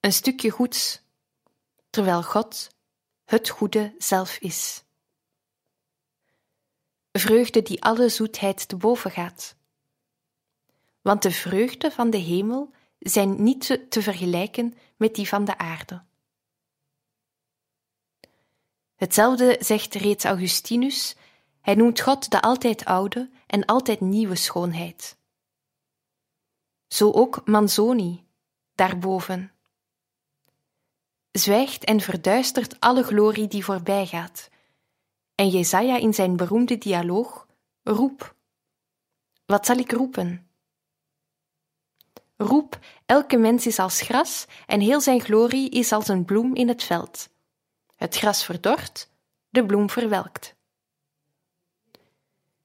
een 0.00 0.12
stukje 0.12 0.50
goeds, 0.50 1.02
terwijl 1.90 2.22
God 2.22 2.70
het 3.24 3.48
goede 3.48 3.94
zelf 3.98 4.36
is. 4.36 4.84
Vreugde 7.12 7.62
die 7.62 7.82
alle 7.82 8.08
zoetheid 8.08 8.68
te 8.68 8.76
boven 8.76 9.10
gaat. 9.10 9.56
Want 11.00 11.22
de 11.22 11.30
vreugde 11.30 11.90
van 11.90 12.10
de 12.10 12.18
hemel 12.18 12.70
zijn 12.98 13.42
niet 13.42 13.88
te, 13.88 14.02
vergelijken 14.02 14.74
met 14.96 15.14
die 15.14 15.28
van 15.28 15.44
de 15.44 15.58
aarde. 15.58 16.02
Hetzelfde 18.94 19.56
zegt 19.60 19.94
reeds 19.94 20.24
Augustinus 20.24 21.16
hij 21.60 21.74
noemt 21.74 22.00
God 22.00 22.30
de 22.30 22.42
altijd 22.42 22.84
oude 22.84 23.30
en 23.46 23.64
altijd 23.64 24.00
nieuwe 24.00 24.36
schoonheid. 24.36 25.16
Zo 26.88 27.10
ook 27.10 27.46
Manzoni, 27.46 28.24
daarboven. 28.74 29.52
Zwijgt 31.30 31.84
en 31.84 32.00
verduistert 32.00 32.80
alle 32.80 33.02
glorie 33.02 33.48
die 33.48 33.64
voorbij 33.64 34.06
gaat. 34.06 34.48
En 35.34 35.48
Jesaja 35.48 35.96
in 35.96 36.14
zijn 36.14 36.36
beroemde 36.36 36.78
dialoog: 36.78 37.46
Roep. 37.82 38.34
Wat 39.46 39.66
zal 39.66 39.76
ik 39.76 39.92
roepen? 39.92 40.49
Roep, 42.40 42.78
elke 43.06 43.36
mens 43.36 43.66
is 43.66 43.78
als 43.78 44.00
gras 44.00 44.46
en 44.66 44.80
heel 44.80 45.00
zijn 45.00 45.20
glorie 45.20 45.70
is 45.70 45.92
als 45.92 46.08
een 46.08 46.24
bloem 46.24 46.54
in 46.54 46.68
het 46.68 46.82
veld. 46.82 47.28
Het 47.96 48.16
gras 48.16 48.44
verdort, 48.44 49.08
de 49.48 49.66
bloem 49.66 49.90
verwelkt. 49.90 50.54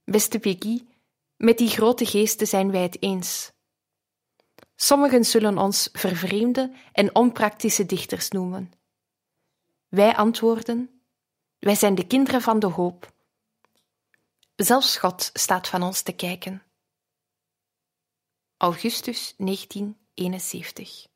Beste 0.03 0.39
Peggy, 0.39 0.85
met 1.37 1.57
die 1.57 1.69
grote 1.69 2.05
geesten 2.05 2.47
zijn 2.47 2.71
wij 2.71 2.81
het 2.81 3.01
eens. 3.01 3.51
Sommigen 4.75 5.25
zullen 5.25 5.57
ons 5.57 5.89
vervreemde 5.91 6.71
en 6.91 7.15
onpraktische 7.15 7.85
dichters 7.85 8.29
noemen. 8.29 8.71
Wij 9.87 10.15
antwoorden: 10.15 11.01
Wij 11.59 11.75
zijn 11.75 11.95
de 11.95 12.07
kinderen 12.07 12.41
van 12.41 12.59
de 12.59 12.67
hoop. 12.67 13.13
Zelfs 14.55 14.97
God 14.97 15.29
staat 15.33 15.67
van 15.67 15.83
ons 15.83 16.01
te 16.01 16.13
kijken. 16.13 16.64
Augustus 18.59 19.35
1971 19.39 21.09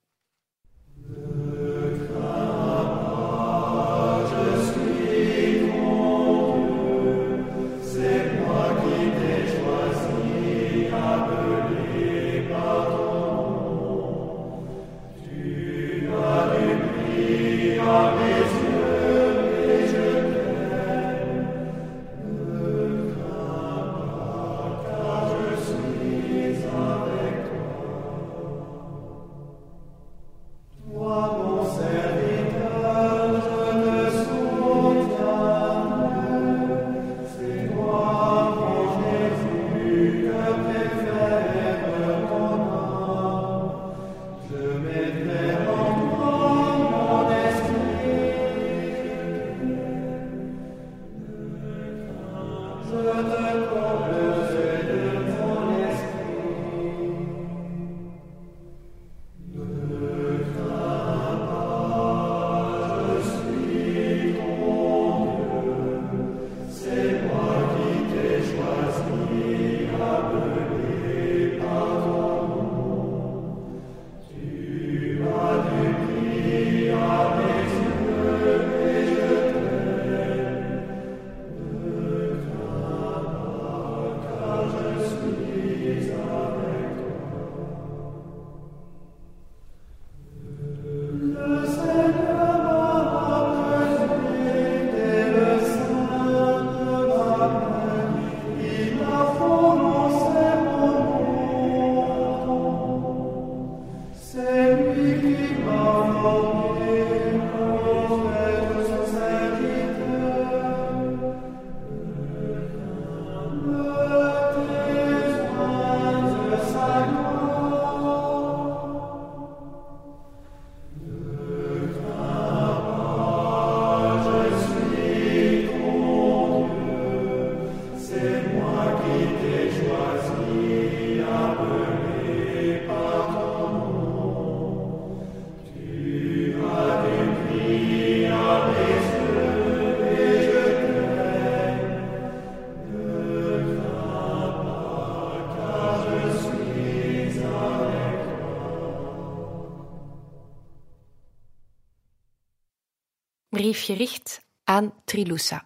gericht 153.89 154.41
aan 154.63 154.93
Trilussa. 155.05 155.65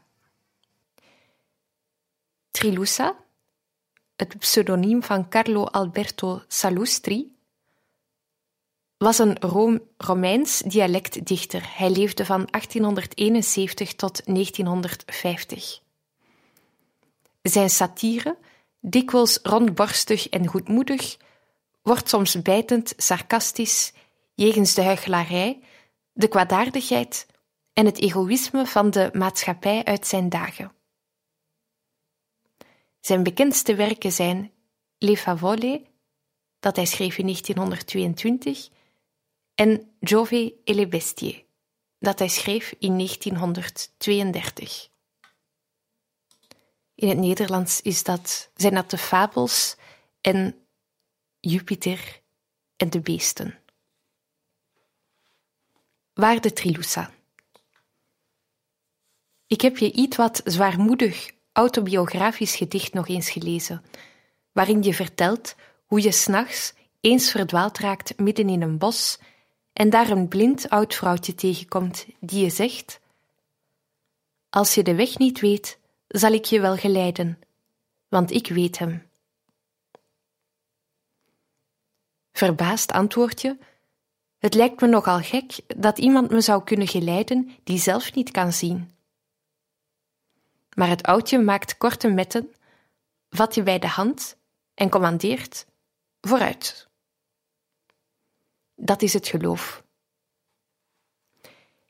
Trilussa, 2.52 3.16
het 4.16 4.38
pseudoniem 4.38 5.04
van 5.04 5.30
Carlo 5.30 5.64
Alberto 5.66 6.42
Salustri, 6.48 7.36
was 8.98 9.18
een 9.18 9.38
Romeins 9.98 10.60
dialectdichter. 10.60 11.78
Hij 11.78 11.90
leefde 11.90 12.26
van 12.26 12.48
1871 12.52 13.94
tot 13.94 14.26
1950. 14.26 15.82
Zijn 17.42 17.70
satire, 17.70 18.38
dikwijls 18.80 19.40
rondborstig 19.44 20.30
en 20.30 20.48
goedmoedig, 20.48 21.18
wordt 21.82 22.10
soms 22.10 22.42
bijtend 22.42 22.94
sarcastisch 22.98 23.94
jegens 24.36 24.74
de 24.74 24.82
huichelarij, 24.82 25.60
de 26.14 26.28
kwaadaardigheid 26.28 27.32
en 27.74 27.86
het 27.86 28.00
egoïsme 28.00 28.66
van 28.66 28.90
de 28.90 29.10
maatschappij 29.14 29.84
uit 29.84 30.08
zijn 30.08 30.30
dagen. 30.30 30.72
Zijn 33.00 33.24
bekendste 33.24 33.76
werken 33.76 34.12
zijn 34.12 34.52
Le 34.98 35.18
Favole, 35.18 35.82
dat 36.60 36.76
hij 36.76 36.86
schreef 36.86 37.18
in 37.18 37.26
1922, 37.26 38.70
en 39.56 39.96
Giove 40.00 40.56
e 40.64 40.74
le 40.74 40.88
Bestie, 40.88 41.48
dat 42.00 42.20
hij 42.20 42.28
schreef 42.28 42.76
in 42.80 42.98
1932. 42.98 44.92
In 46.96 47.10
het 47.10 47.18
Nederlands 47.18 47.82
is 47.82 48.04
dat, 48.04 48.52
zijn 48.56 48.74
dat 48.74 48.90
de 48.90 48.98
fabels 48.98 49.76
en 50.22 50.68
Jupiter 51.40 52.22
en 52.76 52.90
de 52.90 53.02
beesten. 53.02 53.60
Waarde 56.14 56.54
Trilussa. 56.54 57.12
Ik 59.54 59.62
heb 59.62 59.78
je 59.78 59.92
iets 59.92 60.18
wat 60.18 60.42
zwaarmoedig 60.44 61.32
autobiografisch 61.52 62.56
gedicht 62.56 62.94
nog 62.94 63.08
eens 63.08 63.30
gelezen, 63.30 63.84
waarin 64.52 64.84
je 64.84 64.94
vertelt 64.94 65.56
hoe 65.86 66.02
je 66.02 66.12
s'nachts 66.12 66.74
eens 67.02 67.32
verdwaald 67.32 67.78
raakt 67.78 68.20
midden 68.20 68.50
in 68.50 68.62
een 68.62 68.78
bos 68.78 69.20
en 69.74 69.90
daar 69.90 70.10
een 70.10 70.28
blind 70.28 70.70
oud 70.70 70.96
vrouwtje 70.96 71.36
tegenkomt 71.36 72.06
die 72.20 72.44
je 72.44 72.50
zegt: 72.50 73.00
Als 74.50 74.74
je 74.74 74.84
de 74.84 74.96
weg 74.96 75.18
niet 75.18 75.40
weet, 75.40 75.80
zal 76.08 76.32
ik 76.32 76.46
je 76.46 76.60
wel 76.60 76.78
geleiden, 76.78 77.40
want 78.08 78.32
ik 78.32 78.48
weet 78.48 78.80
hem. 78.80 79.10
Verbaasd 82.32 82.92
antwoord 82.92 83.42
je: 83.42 83.58
Het 84.38 84.54
lijkt 84.54 84.82
me 84.82 84.88
nogal 84.88 85.20
gek 85.20 85.60
dat 85.78 85.98
iemand 85.98 86.30
me 86.30 86.42
zou 86.42 86.64
kunnen 86.64 86.88
geleiden 86.88 87.52
die 87.64 87.80
zelf 87.80 88.14
niet 88.14 88.32
kan 88.32 88.54
zien. 88.54 88.93
Maar 90.76 90.88
het 90.88 91.04
oudje 91.04 91.40
maakt 91.40 91.78
korte 91.78 92.08
metten, 92.08 92.54
vat 93.30 93.56
je 93.56 93.64
bij 93.64 93.80
de 93.80 93.88
hand 93.88 94.38
en 94.74 94.90
commandeert: 94.90 95.66
vooruit. 96.22 96.90
Dat 98.76 99.02
is 99.02 99.14
het 99.14 99.28
geloof. 99.28 99.84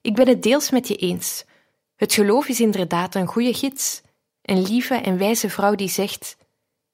Ik 0.01 0.15
ben 0.15 0.27
het 0.27 0.43
deels 0.43 0.69
met 0.69 0.87
je 0.87 0.95
eens. 0.95 1.45
Het 1.95 2.13
geloof 2.13 2.47
is 2.47 2.59
inderdaad 2.59 3.15
een 3.15 3.27
goede 3.27 3.53
gids, 3.53 4.01
een 4.41 4.61
lieve 4.61 4.95
en 4.95 5.17
wijze 5.17 5.49
vrouw 5.49 5.75
die 5.75 5.89
zegt: 5.89 6.37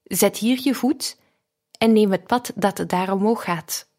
Zet 0.04 0.38
hier 0.38 0.60
je 0.63 0.75
voet 0.75 1.17
en 1.78 1.93
neem 1.93 2.12
het 2.12 2.28
pad 2.28 2.52
dat 2.56 2.84
daar 2.88 3.12
omhoog 3.12 3.43
gaat. 3.43 3.89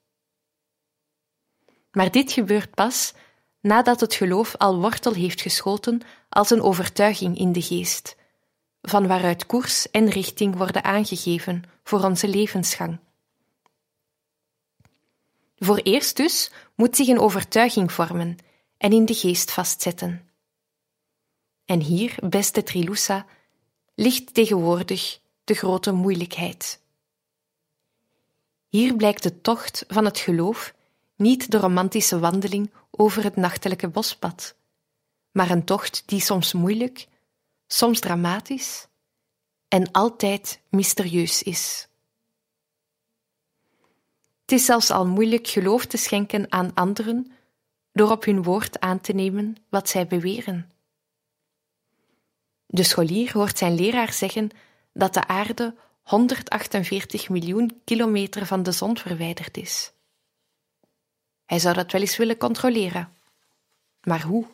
Maar 1.90 2.10
dit 2.10 2.32
gebeurt 2.32 2.74
pas 2.74 3.14
nadat 3.60 4.00
het 4.00 4.14
geloof 4.14 4.56
al 4.56 4.80
wortel 4.80 5.12
heeft 5.12 5.40
geschoten 5.40 6.00
als 6.30 6.50
een 6.50 6.62
overtuiging 6.62 7.38
in 7.38 7.52
de 7.52 7.62
geest, 7.62 8.16
van 8.82 9.06
waaruit 9.06 9.46
koers 9.46 9.90
en 9.90 10.08
richting 10.08 10.56
worden 10.56 10.84
aangegeven 10.84 11.62
voor 11.82 12.04
onze 12.04 12.28
levensgang. 12.28 12.98
Voor 15.58 15.76
eerst 15.76 16.16
dus 16.16 16.50
moet 16.74 16.96
zich 16.96 17.08
een 17.08 17.18
overtuiging 17.18 17.92
vormen 17.92 18.36
en 18.76 18.92
in 18.92 19.04
de 19.04 19.14
geest 19.14 19.50
vastzetten. 19.50 20.28
En 21.64 21.80
hier, 21.80 22.14
beste 22.22 22.62
Trilussa, 22.62 23.26
ligt 23.94 24.34
tegenwoordig 24.34 25.20
de 25.44 25.54
grote 25.54 25.92
moeilijkheid. 25.92 26.80
Hier 28.68 28.96
blijkt 28.96 29.22
de 29.22 29.40
tocht 29.40 29.84
van 29.88 30.04
het 30.04 30.18
geloof 30.18 30.74
niet 31.16 31.50
de 31.50 31.58
romantische 31.58 32.18
wandeling 32.18 32.70
over 32.90 33.22
het 33.22 33.36
nachtelijke 33.36 33.88
bospad, 33.88 34.54
maar 35.32 35.50
een 35.50 35.64
tocht 35.64 36.02
die 36.06 36.20
soms 36.20 36.52
moeilijk, 36.52 37.06
soms 37.66 38.00
dramatisch 38.00 38.86
en 39.68 39.90
altijd 39.92 40.60
mysterieus 40.68 41.42
is. 41.42 41.88
Het 44.40 44.52
is 44.58 44.64
zelfs 44.64 44.90
al 44.90 45.06
moeilijk 45.06 45.46
geloof 45.46 45.86
te 45.86 45.96
schenken 45.96 46.52
aan 46.52 46.74
anderen 46.74 47.32
door 47.92 48.10
op 48.10 48.24
hun 48.24 48.42
woord 48.42 48.80
aan 48.80 49.00
te 49.00 49.12
nemen 49.12 49.56
wat 49.68 49.88
zij 49.88 50.06
beweren. 50.06 50.70
De 52.66 52.82
scholier 52.82 53.32
hoort 53.32 53.58
zijn 53.58 53.74
leraar 53.74 54.12
zeggen 54.12 54.50
dat 54.92 55.14
de 55.14 55.26
aarde 55.26 55.74
148 56.02 57.28
miljoen 57.28 57.80
kilometer 57.84 58.46
van 58.46 58.62
de 58.62 58.72
zon 58.72 58.98
verwijderd 58.98 59.56
is. 59.56 59.92
Hij 61.44 61.58
zou 61.58 61.74
dat 61.74 61.92
wel 61.92 62.00
eens 62.00 62.16
willen 62.16 62.36
controleren. 62.36 63.16
Maar 64.00 64.22
hoe? 64.22 64.46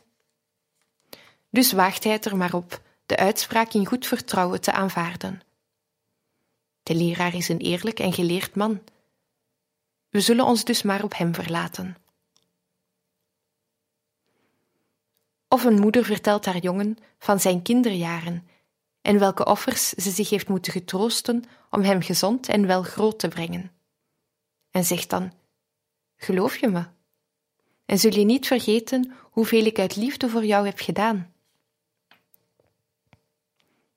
Dus 1.57 1.73
waagt 1.73 2.05
hij 2.05 2.13
het 2.13 2.25
er 2.25 2.37
maar 2.37 2.55
op 2.55 2.81
de 3.07 3.17
uitspraak 3.17 3.73
in 3.73 3.87
goed 3.87 4.07
vertrouwen 4.07 4.61
te 4.61 4.73
aanvaarden. 4.73 5.41
De 6.83 6.95
leraar 6.95 7.35
is 7.35 7.49
een 7.49 7.59
eerlijk 7.59 8.01
en 8.01 8.13
geleerd 8.13 8.55
man. 8.55 8.83
We 10.09 10.21
zullen 10.21 10.45
ons 10.45 10.65
dus 10.65 10.83
maar 10.83 11.03
op 11.03 11.17
hem 11.17 11.35
verlaten. 11.35 11.97
Of 15.49 15.65
een 15.65 15.81
moeder 15.81 16.05
vertelt 16.05 16.45
haar 16.45 16.59
jongen 16.59 16.99
van 17.19 17.41
zijn 17.41 17.63
kinderjaren 17.63 18.49
en 19.03 19.19
welke 19.19 19.45
offers 19.45 19.89
ze 19.89 20.11
zich 20.11 20.31
heeft 20.31 20.49
moeten 20.49 20.73
getroosten 20.73 21.45
om 21.71 21.83
hem 21.83 22.03
gezond 22.03 22.49
en 22.49 22.67
wel 22.67 22.83
groot 22.83 23.19
te 23.19 23.29
brengen. 23.29 23.73
En 24.71 24.85
zegt 24.85 25.11
dan: 25.11 25.33
Geloof 26.17 26.57
je 26.57 26.69
me? 26.69 26.85
En 27.85 27.99
zul 27.99 28.13
je 28.13 28.25
niet 28.25 28.47
vergeten 28.47 29.13
hoeveel 29.23 29.65
ik 29.65 29.79
uit 29.79 29.97
liefde 29.97 30.29
voor 30.29 30.45
jou 30.45 30.67
heb 30.67 30.79
gedaan? 30.79 31.35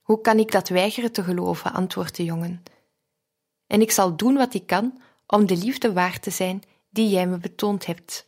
Hoe 0.09 0.21
kan 0.21 0.39
ik 0.39 0.51
dat 0.51 0.69
weigeren 0.69 1.11
te 1.11 1.23
geloven? 1.23 1.73
antwoordt 1.73 2.15
de 2.15 2.23
jongen. 2.23 2.63
En 3.67 3.81
ik 3.81 3.91
zal 3.91 4.15
doen 4.15 4.33
wat 4.33 4.53
ik 4.53 4.65
kan 4.65 5.01
om 5.27 5.45
de 5.45 5.57
liefde 5.57 5.93
waar 5.93 6.19
te 6.19 6.29
zijn 6.29 6.63
die 6.89 7.09
jij 7.09 7.27
me 7.27 7.37
betoond 7.37 7.85
hebt. 7.85 8.27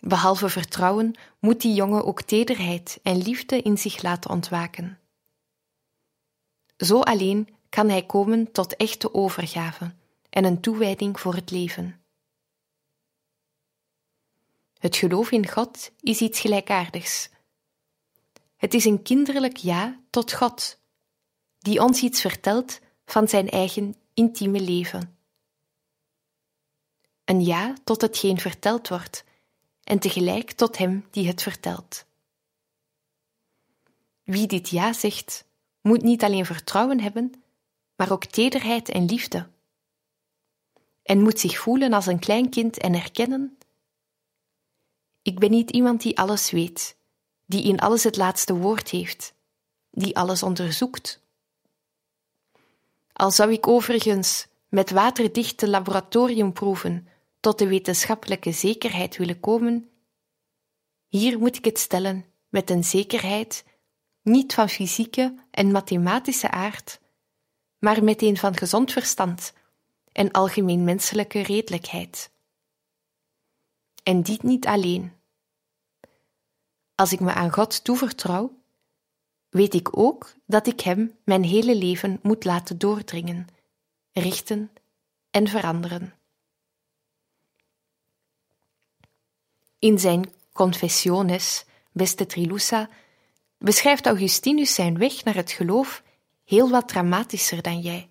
Behalve 0.00 0.48
vertrouwen 0.48 1.14
moet 1.38 1.60
die 1.60 1.74
jongen 1.74 2.04
ook 2.04 2.22
tederheid 2.22 2.98
en 3.02 3.16
liefde 3.22 3.62
in 3.62 3.78
zich 3.78 4.02
laten 4.02 4.30
ontwaken. 4.30 4.98
Zo 6.76 7.00
alleen 7.00 7.48
kan 7.68 7.88
hij 7.88 8.06
komen 8.06 8.52
tot 8.52 8.76
echte 8.76 9.14
overgave 9.14 9.94
en 10.30 10.44
een 10.44 10.60
toewijding 10.60 11.20
voor 11.20 11.34
het 11.34 11.50
leven. 11.50 12.04
Het 14.78 14.96
geloof 14.96 15.30
in 15.30 15.48
God 15.48 15.90
is 16.00 16.20
iets 16.20 16.40
gelijkaardigs. 16.40 17.30
Het 18.60 18.74
is 18.74 18.84
een 18.84 19.02
kinderlijk 19.02 19.56
ja 19.56 20.00
tot 20.10 20.32
God, 20.32 20.80
die 21.58 21.82
ons 21.82 22.02
iets 22.02 22.20
vertelt 22.20 22.80
van 23.04 23.28
zijn 23.28 23.48
eigen 23.48 23.94
intieme 24.14 24.60
leven. 24.60 25.18
Een 27.24 27.44
ja 27.44 27.74
tot 27.84 28.00
hetgeen 28.00 28.38
verteld 28.38 28.88
wordt 28.88 29.24
en 29.84 29.98
tegelijk 29.98 30.52
tot 30.52 30.78
hem 30.78 31.06
die 31.10 31.26
het 31.26 31.42
vertelt. 31.42 32.04
Wie 34.22 34.46
dit 34.46 34.68
ja 34.68 34.92
zegt, 34.92 35.44
moet 35.80 36.02
niet 36.02 36.22
alleen 36.22 36.46
vertrouwen 36.46 37.00
hebben, 37.00 37.42
maar 37.96 38.12
ook 38.12 38.24
tederheid 38.24 38.88
en 38.88 39.04
liefde. 39.04 39.48
En 41.02 41.22
moet 41.22 41.40
zich 41.40 41.58
voelen 41.58 41.92
als 41.92 42.06
een 42.06 42.18
klein 42.18 42.50
kind 42.50 42.78
en 42.78 42.94
erkennen: 42.94 43.58
Ik 45.22 45.38
ben 45.38 45.50
niet 45.50 45.70
iemand 45.70 46.02
die 46.02 46.18
alles 46.18 46.50
weet, 46.50 46.98
die 47.50 47.62
in 47.62 47.78
alles 47.78 48.04
het 48.04 48.16
laatste 48.16 48.54
woord 48.54 48.88
heeft, 48.88 49.34
die 49.90 50.16
alles 50.16 50.42
onderzoekt. 50.42 51.20
Al 53.12 53.30
zou 53.30 53.52
ik 53.52 53.66
overigens 53.66 54.46
met 54.68 54.90
waterdichte 54.90 55.68
laboratoriumproeven 55.68 57.08
tot 57.40 57.58
de 57.58 57.68
wetenschappelijke 57.68 58.52
zekerheid 58.52 59.16
willen 59.16 59.40
komen, 59.40 59.90
hier 61.08 61.38
moet 61.38 61.56
ik 61.56 61.64
het 61.64 61.78
stellen 61.78 62.24
met 62.48 62.70
een 62.70 62.84
zekerheid 62.84 63.64
niet 64.22 64.54
van 64.54 64.68
fysieke 64.68 65.34
en 65.50 65.70
mathematische 65.70 66.50
aard, 66.50 67.00
maar 67.78 68.04
met 68.04 68.22
een 68.22 68.36
van 68.36 68.56
gezond 68.56 68.92
verstand 68.92 69.52
en 70.12 70.30
algemeen 70.30 70.84
menselijke 70.84 71.40
redelijkheid. 71.40 72.30
En 74.02 74.22
dit 74.22 74.42
niet 74.42 74.66
alleen, 74.66 75.19
als 77.00 77.12
ik 77.12 77.20
me 77.20 77.32
aan 77.32 77.52
God 77.52 77.84
toevertrouw, 77.84 78.56
weet 79.48 79.74
ik 79.74 79.98
ook 79.98 80.34
dat 80.46 80.66
ik 80.66 80.80
Hem 80.80 81.18
mijn 81.24 81.44
hele 81.44 81.76
leven 81.76 82.18
moet 82.22 82.44
laten 82.44 82.78
doordringen, 82.78 83.46
richten 84.12 84.70
en 85.30 85.48
veranderen. 85.48 86.14
In 89.78 89.98
zijn 89.98 90.32
Confessiones, 90.52 91.64
beste 91.92 92.26
Trilussa, 92.26 92.88
beschrijft 93.58 94.06
Augustinus 94.06 94.74
zijn 94.74 94.98
weg 94.98 95.24
naar 95.24 95.34
het 95.34 95.50
geloof 95.50 96.02
heel 96.44 96.70
wat 96.70 96.88
dramatischer 96.88 97.62
dan 97.62 97.80
jij. 97.80 98.10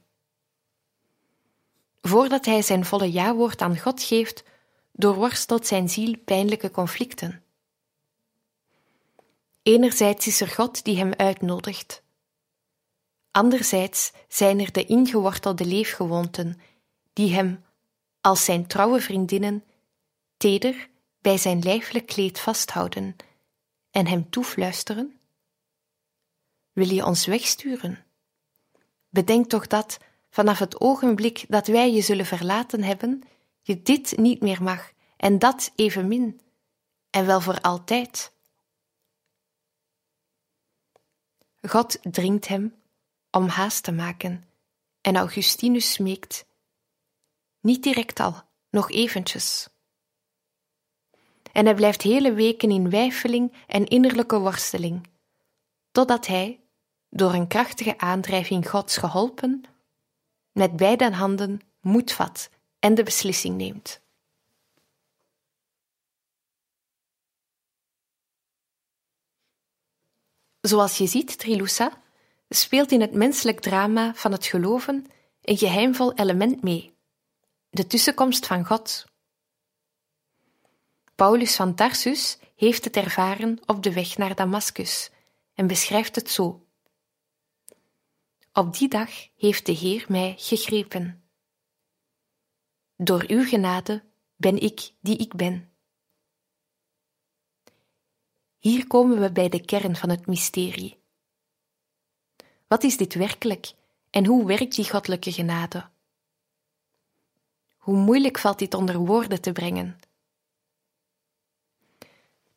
Voordat 2.01 2.45
hij 2.45 2.61
zijn 2.61 2.85
volle 2.85 3.11
ja-woord 3.11 3.61
aan 3.61 3.79
God 3.79 4.03
geeft, 4.03 4.43
doorworstelt 4.91 5.67
zijn 5.67 5.89
ziel 5.89 6.17
pijnlijke 6.25 6.71
conflicten. 6.71 7.43
Enerzijds 9.69 10.27
is 10.27 10.41
er 10.41 10.47
God 10.47 10.83
die 10.83 10.97
hem 10.97 11.13
uitnodigt. 11.13 12.03
Anderzijds 13.31 14.11
zijn 14.27 14.59
er 14.59 14.71
de 14.71 14.85
ingewortelde 14.85 15.65
leefgewoonten 15.65 16.59
die 17.13 17.33
hem, 17.33 17.65
als 18.21 18.45
zijn 18.45 18.67
trouwe 18.67 19.01
vriendinnen, 19.01 19.63
teder 20.37 20.89
bij 21.21 21.37
zijn 21.37 21.59
lijfelijk 21.59 22.05
kleed 22.05 22.39
vasthouden 22.39 23.15
en 23.91 24.07
hem 24.07 24.29
toefluisteren? 24.29 25.19
Wil 26.71 26.89
je 26.89 27.05
ons 27.05 27.25
wegsturen? 27.25 28.05
Bedenk 29.09 29.49
toch 29.49 29.67
dat, 29.67 29.97
vanaf 30.29 30.59
het 30.59 30.81
ogenblik 30.81 31.45
dat 31.47 31.67
wij 31.67 31.93
je 31.93 32.01
zullen 32.01 32.25
verlaten 32.25 32.83
hebben, 32.83 33.23
je 33.61 33.81
dit 33.81 34.17
niet 34.17 34.41
meer 34.41 34.63
mag 34.63 34.91
en 35.17 35.39
dat 35.39 35.71
evenmin, 35.75 36.41
en 37.09 37.25
wel 37.25 37.41
voor 37.41 37.61
altijd. 37.61 38.37
God 41.61 41.99
dringt 42.01 42.47
hem 42.47 42.75
om 43.31 43.47
haast 43.47 43.83
te 43.83 43.91
maken, 43.91 44.49
en 45.01 45.15
Augustinus 45.15 45.91
smeekt: 45.91 46.45
Niet 47.59 47.83
direct 47.83 48.19
al, 48.19 48.41
nog 48.69 48.91
eventjes. 48.91 49.69
En 51.51 51.65
hij 51.65 51.75
blijft 51.75 52.01
hele 52.01 52.33
weken 52.33 52.71
in 52.71 52.89
weifeling 52.89 53.53
en 53.67 53.85
innerlijke 53.85 54.39
worsteling, 54.39 55.07
totdat 55.91 56.27
hij, 56.27 56.59
door 57.09 57.33
een 57.33 57.47
krachtige 57.47 57.97
aandrijving 57.97 58.69
Gods 58.69 58.97
geholpen, 58.97 59.63
met 60.51 60.75
beide 60.75 61.11
handen 61.11 61.61
moed 61.81 62.11
vat 62.11 62.49
en 62.79 62.95
de 62.95 63.03
beslissing 63.03 63.55
neemt. 63.55 64.01
Zoals 70.69 70.97
je 70.97 71.07
ziet, 71.07 71.37
Trilussa, 71.37 72.01
speelt 72.49 72.91
in 72.91 73.01
het 73.01 73.13
menselijk 73.13 73.59
drama 73.59 74.13
van 74.15 74.31
het 74.31 74.45
geloven 74.45 75.05
een 75.41 75.57
geheimvol 75.57 76.13
element 76.13 76.63
mee: 76.63 76.97
de 77.69 77.87
tussenkomst 77.87 78.45
van 78.45 78.65
God. 78.65 79.05
Paulus 81.15 81.55
van 81.55 81.75
Tarsus 81.75 82.37
heeft 82.55 82.83
het 82.83 82.95
ervaren 82.95 83.59
op 83.65 83.83
de 83.83 83.93
weg 83.93 84.17
naar 84.17 84.35
Damascus 84.35 85.09
en 85.53 85.67
beschrijft 85.67 86.15
het 86.15 86.29
zo. 86.29 86.65
Op 88.53 88.77
die 88.77 88.87
dag 88.87 89.09
heeft 89.37 89.65
de 89.65 89.71
Heer 89.71 90.05
mij 90.07 90.35
gegrepen. 90.37 91.23
Door 92.95 93.23
uw 93.27 93.45
genade 93.45 94.03
ben 94.35 94.61
ik 94.61 94.91
die 95.01 95.17
ik 95.17 95.35
ben. 95.35 95.68
Hier 98.59 98.87
komen 98.87 99.19
we 99.19 99.31
bij 99.31 99.49
de 99.49 99.65
kern 99.65 99.95
van 99.95 100.09
het 100.09 100.27
mysterie. 100.27 100.97
Wat 102.67 102.83
is 102.83 102.97
dit 102.97 103.13
werkelijk 103.13 103.73
en 104.09 104.25
hoe 104.25 104.45
werkt 104.45 104.75
die 104.75 104.89
goddelijke 104.89 105.31
genade? 105.31 105.89
Hoe 107.77 107.97
moeilijk 107.97 108.39
valt 108.39 108.59
dit 108.59 108.73
onder 108.73 108.97
woorden 108.97 109.41
te 109.41 109.51
brengen? 109.51 109.99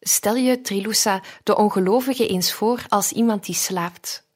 Stel 0.01 0.35
je, 0.35 0.61
Trilussa, 0.61 1.23
de 1.43 1.57
ongelovige 1.57 2.29
eens 2.29 2.53
voor 2.53 2.85
als 2.88 3.12
iemand 3.12 3.45
die 3.45 3.55
slaapt. 3.55 4.27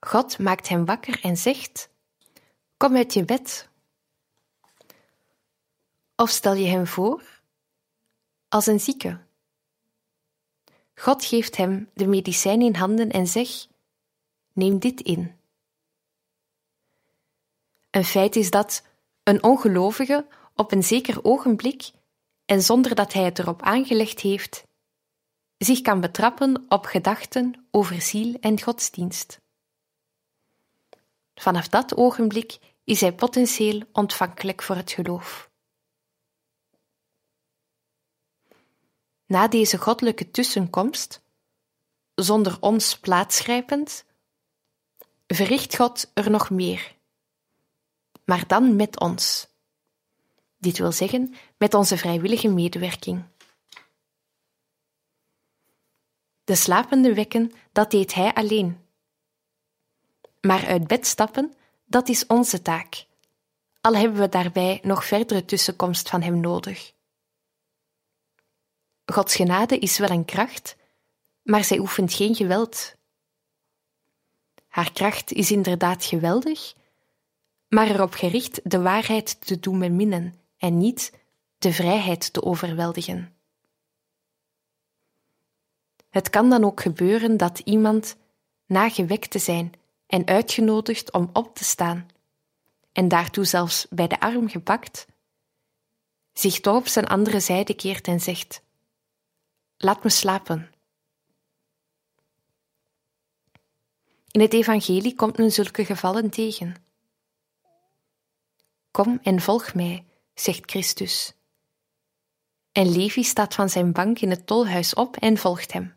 God 0.00 0.38
maakt 0.38 0.68
hem 0.68 0.84
wakker 0.84 1.20
en 1.20 1.36
zegt: 1.36 1.88
Kom 2.76 2.96
uit 2.96 3.12
je 3.12 3.24
bed. 3.24 3.68
Of 6.16 6.30
stel 6.30 6.54
je 6.54 6.66
hem 6.66 6.86
voor 6.86 7.40
als 8.48 8.66
een 8.66 8.80
zieke. 8.80 9.20
God 10.94 11.24
geeft 11.24 11.56
hem 11.56 11.90
de 11.94 12.06
medicijn 12.06 12.60
in 12.60 12.74
handen 12.74 13.10
en 13.10 13.26
zegt: 13.26 13.68
Neem 14.52 14.78
dit 14.78 15.00
in. 15.00 15.36
Een 17.90 18.04
feit 18.04 18.36
is 18.36 18.50
dat 18.50 18.86
een 19.22 19.42
ongelovige 19.42 20.26
op 20.54 20.72
een 20.72 20.82
zeker 20.82 21.24
ogenblik 21.24 21.90
en 22.44 22.62
zonder 22.62 22.94
dat 22.94 23.12
hij 23.12 23.24
het 23.24 23.38
erop 23.38 23.62
aangelegd 23.62 24.20
heeft, 24.20 24.66
zich 25.58 25.80
kan 25.80 26.00
betrappen 26.00 26.64
op 26.68 26.84
gedachten 26.84 27.66
over 27.70 28.02
ziel 28.02 28.36
en 28.40 28.60
godsdienst. 28.60 29.40
Vanaf 31.34 31.68
dat 31.68 31.96
ogenblik 31.96 32.58
is 32.84 33.00
hij 33.00 33.14
potentieel 33.14 33.82
ontvankelijk 33.92 34.62
voor 34.62 34.76
het 34.76 34.92
geloof. 34.92 35.50
Na 39.32 39.48
deze 39.48 39.78
goddelijke 39.78 40.30
tussenkomst, 40.30 41.22
zonder 42.14 42.56
ons 42.60 42.98
plaatsgrijpend, 42.98 44.04
verricht 45.26 45.76
God 45.76 46.10
er 46.14 46.30
nog 46.30 46.50
meer, 46.50 46.96
maar 48.24 48.46
dan 48.46 48.76
met 48.76 49.00
ons 49.00 49.48
dit 50.58 50.78
wil 50.78 50.92
zeggen 50.92 51.34
met 51.56 51.74
onze 51.74 51.96
vrijwillige 51.96 52.48
medewerking. 52.48 53.24
De 56.44 56.54
slapende 56.54 57.14
wekken, 57.14 57.52
dat 57.72 57.90
deed 57.90 58.14
hij 58.14 58.34
alleen. 58.34 58.86
Maar 60.40 60.66
uit 60.66 60.86
bed 60.86 61.06
stappen, 61.06 61.54
dat 61.84 62.08
is 62.08 62.26
onze 62.26 62.62
taak, 62.62 63.06
al 63.80 63.94
hebben 63.94 64.20
we 64.20 64.28
daarbij 64.28 64.80
nog 64.82 65.04
verdere 65.04 65.44
tussenkomst 65.44 66.08
van 66.08 66.22
hem 66.22 66.40
nodig. 66.40 66.92
Gods 69.04 69.34
genade 69.34 69.78
is 69.78 69.98
wel 69.98 70.10
een 70.10 70.24
kracht, 70.24 70.76
maar 71.42 71.64
zij 71.64 71.78
oefent 71.78 72.12
geen 72.14 72.34
geweld. 72.34 72.94
Haar 74.68 74.92
kracht 74.92 75.32
is 75.32 75.50
inderdaad 75.50 76.04
geweldig, 76.04 76.74
maar 77.68 77.88
erop 77.88 78.12
gericht 78.12 78.60
de 78.70 78.80
waarheid 78.80 79.46
te 79.46 79.60
doen 79.60 79.78
beminnen 79.78 80.38
en 80.58 80.78
niet 80.78 81.12
de 81.58 81.72
vrijheid 81.72 82.32
te 82.32 82.42
overweldigen. 82.42 83.34
Het 86.10 86.30
kan 86.30 86.50
dan 86.50 86.64
ook 86.64 86.80
gebeuren 86.80 87.36
dat 87.36 87.58
iemand, 87.58 88.16
na 88.66 88.88
gewekt 88.88 89.30
te 89.30 89.38
zijn 89.38 89.72
en 90.06 90.26
uitgenodigd 90.26 91.12
om 91.12 91.30
op 91.32 91.54
te 91.54 91.64
staan, 91.64 92.06
en 92.92 93.08
daartoe 93.08 93.44
zelfs 93.44 93.86
bij 93.90 94.06
de 94.06 94.20
arm 94.20 94.48
gepakt, 94.48 95.06
zich 96.32 96.60
toch 96.60 96.76
op 96.76 96.86
zijn 96.86 97.06
andere 97.06 97.40
zijde 97.40 97.74
keert 97.74 98.06
en 98.06 98.20
zegt: 98.20 98.62
Laat 99.84 100.02
me 100.02 100.10
slapen. 100.10 100.70
In 104.30 104.40
het 104.40 104.52
Evangelie 104.52 105.14
komt 105.14 105.36
men 105.36 105.52
zulke 105.52 105.84
gevallen 105.84 106.30
tegen. 106.30 106.74
Kom 108.90 109.18
en 109.22 109.40
volg 109.40 109.74
mij, 109.74 110.06
zegt 110.34 110.70
Christus. 110.70 111.34
En 112.72 112.88
Levi 112.90 113.22
staat 113.22 113.54
van 113.54 113.68
zijn 113.68 113.92
bank 113.92 114.18
in 114.18 114.30
het 114.30 114.46
tolhuis 114.46 114.94
op 114.94 115.16
en 115.16 115.36
volgt 115.36 115.72
hem. 115.72 115.94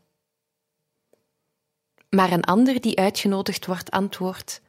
Maar 2.09 2.31
een 2.31 2.43
ander 2.43 2.81
die 2.81 2.97
uitgenodigd 2.97 3.65
wordt, 3.65 3.91
antwoordt: 3.91 4.61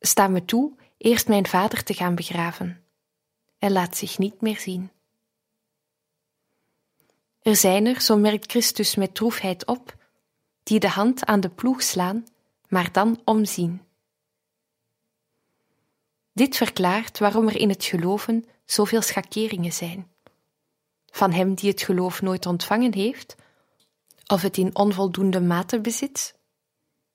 Sta 0.00 0.28
me 0.28 0.44
toe 0.44 0.76
eerst 0.96 1.28
mijn 1.28 1.46
vader 1.46 1.84
te 1.84 1.94
gaan 1.94 2.14
begraven. 2.14 2.84
En 3.58 3.72
laat 3.72 3.96
zich 3.96 4.18
niet 4.18 4.40
meer 4.40 4.58
zien. 4.58 4.90
Er 7.46 7.56
zijn 7.56 7.86
er, 7.86 8.00
zo 8.00 8.16
merkt 8.16 8.50
Christus 8.50 8.94
met 8.94 9.14
droefheid 9.14 9.66
op, 9.66 9.96
die 10.62 10.80
de 10.80 10.88
hand 10.88 11.24
aan 11.24 11.40
de 11.40 11.48
ploeg 11.48 11.82
slaan, 11.82 12.26
maar 12.68 12.92
dan 12.92 13.20
omzien. 13.24 13.82
Dit 16.32 16.56
verklaart 16.56 17.18
waarom 17.18 17.48
er 17.48 17.56
in 17.56 17.68
het 17.68 17.84
geloven 17.84 18.44
zoveel 18.64 19.02
schakeringen 19.02 19.72
zijn. 19.72 20.10
Van 21.06 21.32
hem 21.32 21.54
die 21.54 21.70
het 21.70 21.82
geloof 21.82 22.22
nooit 22.22 22.46
ontvangen 22.46 22.94
heeft, 22.94 23.36
of 24.26 24.42
het 24.42 24.56
in 24.56 24.76
onvoldoende 24.76 25.40
mate 25.40 25.80
bezit, 25.80 26.34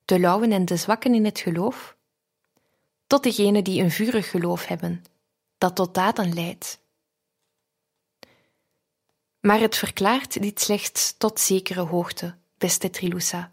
de 0.06 0.20
lauwen 0.20 0.52
en 0.52 0.66
de 0.66 0.76
zwakken 0.76 1.14
in 1.14 1.26
het 1.26 1.40
geloof, 1.40 1.98
tot 3.08 3.24
degenen 3.24 3.64
die 3.64 3.82
een 3.84 3.92
vurig 3.92 4.30
geloof 4.30 4.66
hebben, 4.66 5.04
dat 5.58 5.76
tot 5.76 5.94
daden 5.94 6.34
leidt. 6.34 6.81
Maar 9.42 9.60
het 9.60 9.78
verklaart 9.78 10.42
dit 10.42 10.62
slechts 10.62 11.18
tot 11.18 11.40
zekere 11.40 11.82
hoogte, 11.82 12.36
beste 12.58 12.90
Trilusa. 12.90 13.52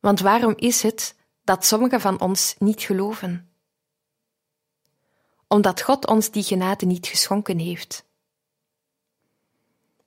Want 0.00 0.20
waarom 0.20 0.54
is 0.56 0.82
het 0.82 1.16
dat 1.44 1.64
sommigen 1.64 2.00
van 2.00 2.20
ons 2.20 2.54
niet 2.58 2.82
geloven? 2.82 3.50
Omdat 5.46 5.82
God 5.82 6.06
ons 6.06 6.30
die 6.30 6.42
genade 6.42 6.86
niet 6.86 7.06
geschonken 7.06 7.58
heeft. 7.58 8.04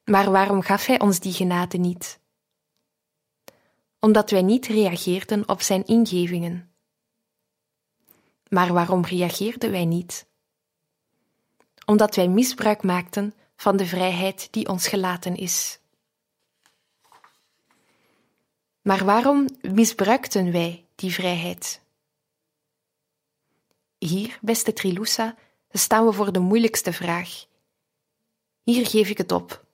Maar 0.03 0.31
waarom 0.31 0.61
gaf 0.61 0.85
Hij 0.85 0.99
ons 0.99 1.19
die 1.19 1.33
genade 1.33 1.77
niet? 1.77 2.19
Omdat 3.99 4.29
wij 4.29 4.41
niet 4.41 4.65
reageerden 4.65 5.49
op 5.49 5.61
Zijn 5.61 5.85
ingevingen. 5.85 6.73
Maar 8.49 8.73
waarom 8.73 9.05
reageerden 9.05 9.71
wij 9.71 9.85
niet? 9.85 10.27
Omdat 11.85 12.15
wij 12.15 12.27
misbruik 12.27 12.83
maakten 12.83 13.33
van 13.55 13.77
de 13.77 13.85
vrijheid 13.85 14.47
die 14.51 14.67
ons 14.67 14.87
gelaten 14.87 15.35
is. 15.35 15.79
Maar 18.81 19.05
waarom 19.05 19.47
misbruikten 19.61 20.51
wij 20.51 20.85
die 20.95 21.13
vrijheid? 21.13 21.81
Hier, 23.97 24.39
beste 24.41 24.73
Trilusa, 24.73 25.35
staan 25.71 26.05
we 26.05 26.13
voor 26.13 26.31
de 26.31 26.39
moeilijkste 26.39 26.93
vraag. 26.93 27.45
Hier 28.63 28.87
geef 28.87 29.09
ik 29.09 29.17
het 29.17 29.31
op. 29.31 29.65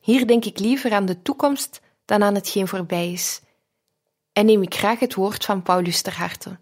Hier 0.00 0.26
denk 0.26 0.44
ik 0.44 0.58
liever 0.58 0.92
aan 0.92 1.06
de 1.06 1.22
toekomst 1.22 1.80
dan 2.04 2.22
aan 2.22 2.34
hetgeen 2.34 2.68
voorbij 2.68 3.12
is, 3.12 3.40
en 4.32 4.46
neem 4.46 4.62
ik 4.62 4.74
graag 4.74 4.98
het 4.98 5.14
woord 5.14 5.44
van 5.44 5.62
Paulus 5.62 6.02
ter 6.02 6.16
harte. 6.16 6.58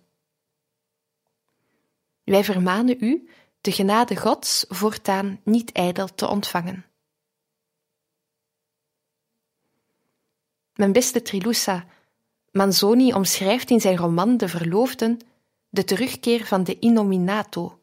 Wij 2.24 2.44
vermanen 2.44 2.96
u 3.04 3.28
de 3.64 3.72
genade 3.72 4.16
Gods 4.16 4.64
voortaan 4.68 5.40
niet 5.44 5.72
ijdel 5.72 6.14
te 6.14 6.26
ontvangen. 6.28 6.84
Mijn 10.74 10.92
beste 10.92 11.22
Trilusa, 11.22 11.86
Manzoni 12.50 13.14
omschrijft 13.14 13.70
in 13.70 13.80
zijn 13.80 13.96
roman 13.96 14.36
De 14.36 14.48
Verloofden 14.48 15.18
de 15.68 15.84
terugkeer 15.84 16.46
van 16.46 16.64
de 16.64 16.78
Innominato 16.78 17.80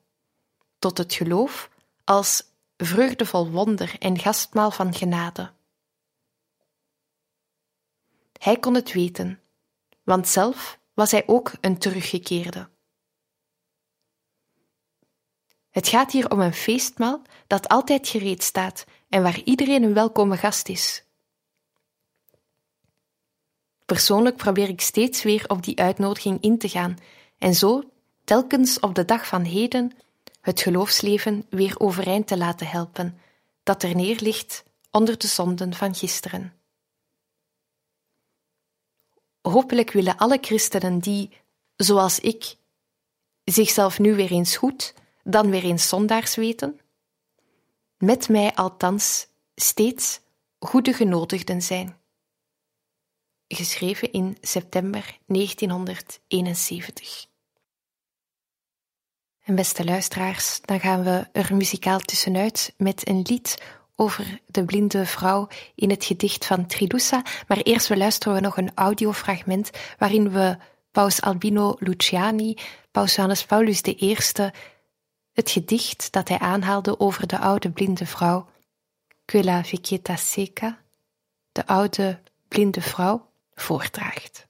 tot 0.79 0.97
het 0.97 1.13
geloof 1.13 1.69
als 2.03 2.43
vreugdevol 2.77 3.49
wonder 3.49 3.95
en 3.99 4.19
gastmaal 4.19 4.71
van 4.71 4.93
genade. 4.93 5.51
Hij 8.39 8.57
kon 8.57 8.73
het 8.73 8.91
weten, 8.91 9.41
want 10.03 10.27
zelf 10.27 10.79
was 10.93 11.11
hij 11.11 11.23
ook 11.27 11.51
een 11.61 11.77
teruggekeerde. 11.77 12.70
Het 15.71 15.87
gaat 15.87 16.11
hier 16.11 16.31
om 16.31 16.39
een 16.39 16.53
feestmaal 16.53 17.21
dat 17.47 17.67
altijd 17.67 18.07
gereed 18.07 18.43
staat 18.43 18.85
en 19.09 19.23
waar 19.23 19.41
iedereen 19.43 19.83
een 19.83 19.93
welkome 19.93 20.37
gast 20.37 20.69
is. 20.69 21.03
Persoonlijk 23.85 24.35
probeer 24.35 24.69
ik 24.69 24.81
steeds 24.81 25.23
weer 25.23 25.43
op 25.47 25.63
die 25.63 25.79
uitnodiging 25.79 26.41
in 26.41 26.57
te 26.57 26.69
gaan 26.69 26.97
en 27.37 27.53
zo, 27.53 27.83
telkens 28.23 28.79
op 28.79 28.95
de 28.95 29.05
dag 29.05 29.27
van 29.27 29.43
heden, 29.43 29.91
het 30.41 30.61
geloofsleven 30.61 31.45
weer 31.49 31.79
overeind 31.79 32.27
te 32.27 32.37
laten 32.37 32.67
helpen, 32.67 33.19
dat 33.63 33.83
er 33.83 33.95
neer 33.95 34.19
ligt 34.21 34.63
onder 34.91 35.17
de 35.17 35.27
zonden 35.27 35.73
van 35.73 35.95
gisteren. 35.95 36.53
Hopelijk 39.41 39.91
willen 39.91 40.17
alle 40.17 40.37
christenen 40.41 40.99
die, 40.99 41.29
zoals 41.75 42.19
ik, 42.19 42.55
zichzelf 43.43 43.99
nu 43.99 44.15
weer 44.15 44.31
eens 44.31 44.55
goed, 44.57 44.93
dan 45.23 45.49
weer 45.49 45.63
eens 45.63 45.89
zondaars 45.89 46.35
weten, 46.35 46.79
met 47.97 48.29
mij 48.29 48.53
althans 48.53 49.27
steeds 49.55 50.19
goede 50.59 50.93
genodigden 50.93 51.61
zijn. 51.61 51.97
Geschreven 53.47 54.11
in 54.11 54.37
september 54.41 55.17
1971. 55.25 57.29
En 59.43 59.55
beste 59.55 59.85
luisteraars, 59.85 60.59
dan 60.61 60.79
gaan 60.79 61.03
we 61.03 61.27
er 61.31 61.55
muzikaal 61.55 61.99
tussenuit 61.99 62.73
met 62.77 63.07
een 63.07 63.25
lied 63.27 63.61
over 63.95 64.39
de 64.45 64.65
blinde 64.65 65.05
vrouw 65.05 65.47
in 65.75 65.89
het 65.89 66.05
gedicht 66.05 66.45
van 66.45 66.65
Tridusa. 66.65 67.23
Maar 67.47 67.57
eerst 67.57 67.87
we 67.87 67.97
luisteren 67.97 68.33
we 68.33 68.41
nog 68.41 68.57
een 68.57 68.71
audiofragment 68.75 69.69
waarin 69.97 70.31
we 70.31 70.57
Paus 70.91 71.21
Albino 71.21 71.75
Luciani, 71.79 72.57
Paus 72.91 73.15
Johannes 73.15 73.45
Paulus 73.45 73.81
I, 73.81 74.17
het 75.33 75.49
gedicht 75.49 76.11
dat 76.11 76.27
hij 76.27 76.39
aanhaalde 76.39 76.99
over 76.99 77.27
de 77.27 77.39
oude 77.39 77.71
blinde 77.71 78.05
vrouw, 78.05 78.49
Quella 79.25 79.63
vecchietta 79.63 80.15
seca, 80.15 80.77
de 81.51 81.67
oude 81.67 82.19
blinde 82.47 82.81
vrouw, 82.81 83.29
voordraagt. 83.53 84.49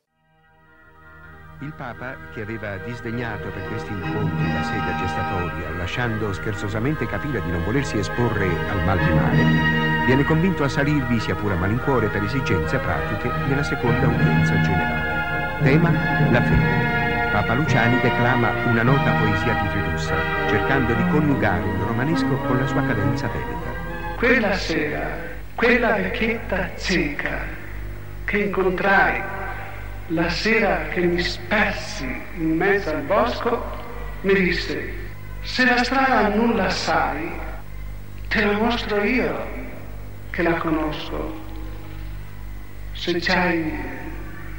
Il 1.61 1.73
Papa, 1.73 2.15
che 2.33 2.41
aveva 2.41 2.77
disdegnato 2.77 3.51
per 3.51 3.67
questi 3.67 3.91
incontri 3.91 4.51
la 4.51 4.63
sede 4.63 4.95
gestatoria, 4.97 5.69
lasciando 5.77 6.33
scherzosamente 6.33 7.05
capire 7.05 7.39
di 7.43 7.51
non 7.51 7.63
volersi 7.63 7.99
esporre 7.99 8.47
al 8.69 8.83
mal 8.83 8.97
di 8.97 9.13
male, 9.13 10.05
viene 10.07 10.23
convinto 10.23 10.63
a 10.63 10.69
salirvi, 10.69 11.19
sia 11.19 11.35
pure 11.35 11.53
a 11.53 11.57
malincuore, 11.57 12.09
per 12.09 12.23
esigenze 12.23 12.79
pratiche, 12.79 13.29
nella 13.47 13.63
seconda 13.63 14.07
udienza 14.07 14.59
generale. 14.59 15.61
Tema 15.63 15.91
la 16.31 16.41
fede. 16.41 16.90
Papa 17.31 17.53
Luciani 17.53 17.97
declama 18.01 18.51
una 18.65 18.83
nota 18.83 19.11
poesia 19.13 19.53
di 19.53 19.69
Trilussa, 19.69 20.15
cercando 20.49 20.93
di 20.93 21.07
coniugare 21.07 21.63
il 21.63 21.79
romanesco 21.87 22.35
con 22.45 22.59
la 22.59 22.67
sua 22.67 22.85
cadenza 22.85 23.29
veneta. 23.29 23.69
Quella 24.17 24.53
sera, 24.55 25.07
quella 25.55 25.93
vecchietta 25.93 26.71
cieca 26.75 27.39
che 28.25 28.37
incontrai 28.37 29.21
la 30.07 30.29
sera 30.29 30.89
che 30.89 30.99
mi 30.99 31.21
spersi 31.21 32.21
in 32.35 32.57
mezzo 32.57 32.89
al 32.89 33.03
bosco, 33.03 33.63
mi 34.23 34.33
disse, 34.33 34.93
se 35.41 35.63
la 35.63 35.81
strada 35.85 36.27
non 36.27 36.57
la 36.57 36.69
sai, 36.69 37.31
te 38.27 38.43
la 38.43 38.57
mostro 38.57 39.01
io 39.05 39.47
che 40.31 40.41
la 40.41 40.55
conosco. 40.55 41.39
Se 42.91 43.17
c'hai 43.21 43.73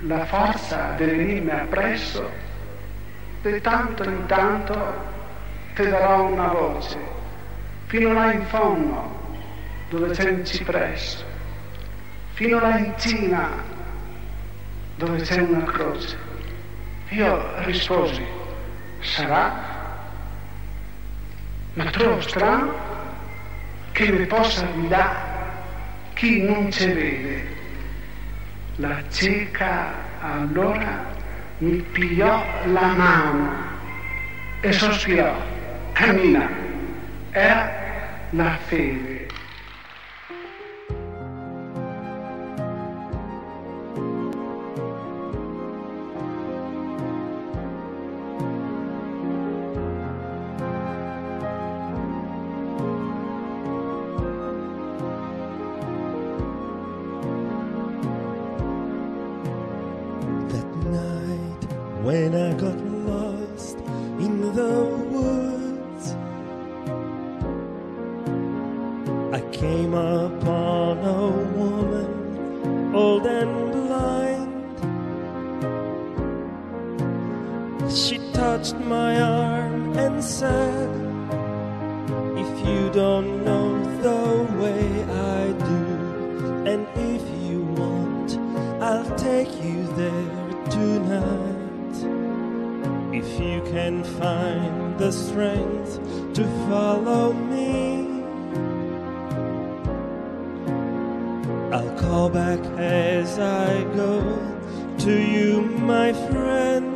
la 0.06 0.24
forza 0.24 0.94
di 0.96 1.04
venirmi 1.04 1.50
appresso, 1.50 2.30
di 3.50 3.60
tanto 3.60 4.04
in 4.04 4.26
tanto 4.26 5.10
ti 5.74 5.88
darò 5.88 6.24
una 6.26 6.48
voce, 6.48 6.98
fino 7.86 8.12
là 8.12 8.32
in 8.32 8.44
fondo, 8.46 9.20
dove 9.88 10.14
c'è 10.14 10.30
un 10.30 10.44
cipresso, 10.44 11.24
fino 12.32 12.60
là 12.60 12.78
in 12.78 12.92
cima, 12.98 13.48
dove 14.96 15.20
c'è 15.22 15.40
una 15.40 15.64
croce. 15.64 16.16
Io 17.08 17.64
risposi, 17.64 18.24
sarà, 19.00 19.70
ma 21.74 21.84
trovo 21.90 22.20
strano 22.20 22.72
che 23.92 24.10
mi 24.10 24.26
possa 24.26 24.64
guidare 24.66 25.30
chi 26.14 26.42
non 26.42 26.70
ci 26.70 26.86
vede. 26.86 27.60
La 28.76 29.02
cieca 29.10 29.92
allora 30.20 31.11
mi 31.62 31.76
pigliò 31.92 32.44
la 32.72 32.86
mano 32.88 33.54
e 34.60 34.72
sospirò, 34.72 35.32
cammina, 35.92 36.48
era 37.30 37.72
la 38.30 38.58
fede. 38.66 39.21
find 94.42 94.98
the 94.98 95.12
strength 95.12 95.92
to 96.34 96.44
follow 96.68 97.32
me. 97.32 97.70
I'll 101.76 101.94
call 101.98 102.28
back 102.28 102.60
as 102.78 103.38
I 103.38 103.84
go 103.94 104.20
to 105.04 105.14
you, 105.34 105.62
my 105.94 106.12
friend. 106.30 106.90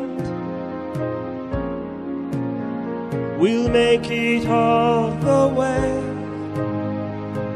We'll 3.39 3.69
make 3.69 4.11
it 4.11 4.49
all 4.49 5.11
the 5.31 5.45
way 5.61 5.87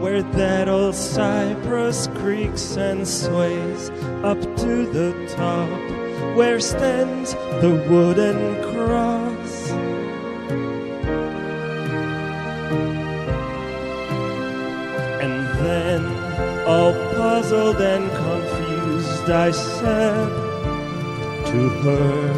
where 0.01 0.23
that 0.23 0.69
old 0.69 0.95
cypress 0.95 2.07
creaks 2.21 2.77
and 2.77 3.07
sways 3.07 3.91
up 4.23 4.41
to 4.65 4.87
the 4.97 5.11
top 5.37 6.37
where 6.37 6.61
stands 6.61 7.35
the 7.63 7.73
wooden 7.91 8.41
cross. 8.75 9.20
Puzzled 17.51 17.81
and 17.81 18.09
confused, 18.13 19.29
I 19.29 19.51
said 19.51 20.29
to 21.47 21.69
her, 21.83 22.31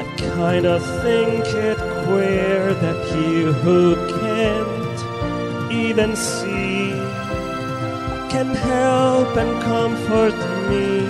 I 0.00 0.04
kinda 0.18 0.78
think 1.02 1.46
it 1.70 1.78
queer 2.04 2.74
that 2.74 3.00
you 3.16 3.54
who 3.64 3.96
can't 4.20 5.00
even 5.72 6.14
see 6.14 6.90
can 8.34 8.54
help 8.54 9.34
and 9.42 9.52
comfort 9.62 10.36
me 10.68 11.06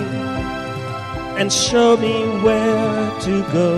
and 1.39 1.51
show 1.51 1.97
me 1.97 2.17
where 2.45 3.19
to 3.27 3.35
go. 3.59 3.71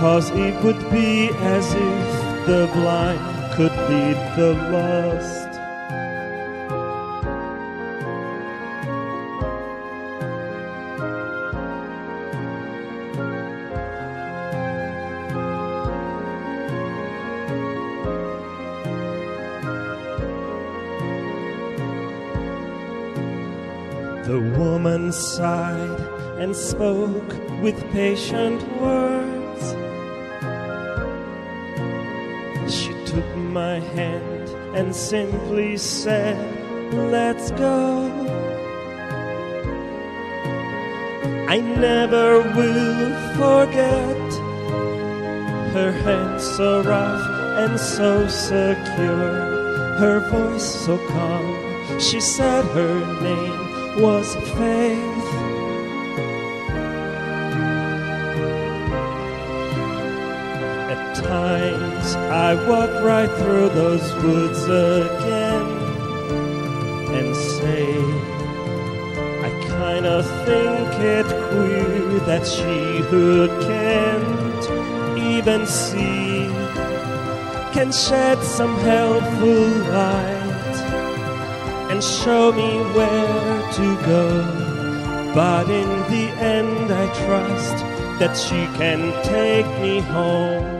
Cause 0.00 0.30
it 0.30 0.54
would 0.64 0.82
be 0.90 1.28
as 1.56 1.66
if 1.74 2.08
the 2.46 2.70
blind 2.72 3.20
could 3.54 3.74
lead 3.90 4.18
the 4.38 4.52
lost. 4.72 5.49
Spoke 26.70 27.32
with 27.62 27.76
patient 27.90 28.62
words. 28.80 29.62
She 32.72 32.92
took 33.10 33.28
my 33.36 33.80
hand 33.96 34.48
and 34.76 34.94
simply 34.94 35.76
said, 35.76 36.38
Let's 36.94 37.50
go. 37.50 38.06
I 41.48 41.58
never 41.58 42.40
will 42.58 43.10
forget 43.40 44.28
her 45.74 45.92
hand 46.04 46.40
so 46.40 46.82
rough 46.82 47.26
and 47.62 47.80
so 47.80 48.28
secure, 48.28 49.32
her 50.02 50.20
voice 50.30 50.68
so 50.84 50.96
calm. 51.08 51.98
She 51.98 52.20
said 52.20 52.64
her 52.78 52.98
name 53.20 54.02
was 54.02 54.36
Faith. 54.54 55.39
I 62.30 62.54
walk 62.68 63.02
right 63.02 63.28
through 63.28 63.70
those 63.70 64.14
woods 64.22 64.62
again 64.62 65.66
and 67.12 67.34
say, 67.34 67.96
I 69.42 69.50
kinda 69.66 70.22
think 70.46 70.90
it 71.00 71.26
queer 71.26 72.20
that 72.26 72.46
she 72.46 72.98
who 73.08 73.48
can't 73.66 75.18
even 75.18 75.66
see 75.66 76.46
can 77.72 77.90
shed 77.90 78.38
some 78.44 78.76
helpful 78.78 79.66
light 79.90 80.76
and 81.90 82.00
show 82.02 82.52
me 82.52 82.78
where 82.94 83.72
to 83.72 83.96
go. 84.06 85.32
But 85.34 85.68
in 85.68 85.88
the 86.12 86.30
end, 86.38 86.92
I 86.92 87.06
trust 87.24 87.76
that 88.20 88.36
she 88.36 88.66
can 88.78 89.00
take 89.24 89.66
me 89.80 89.98
home. 89.98 90.79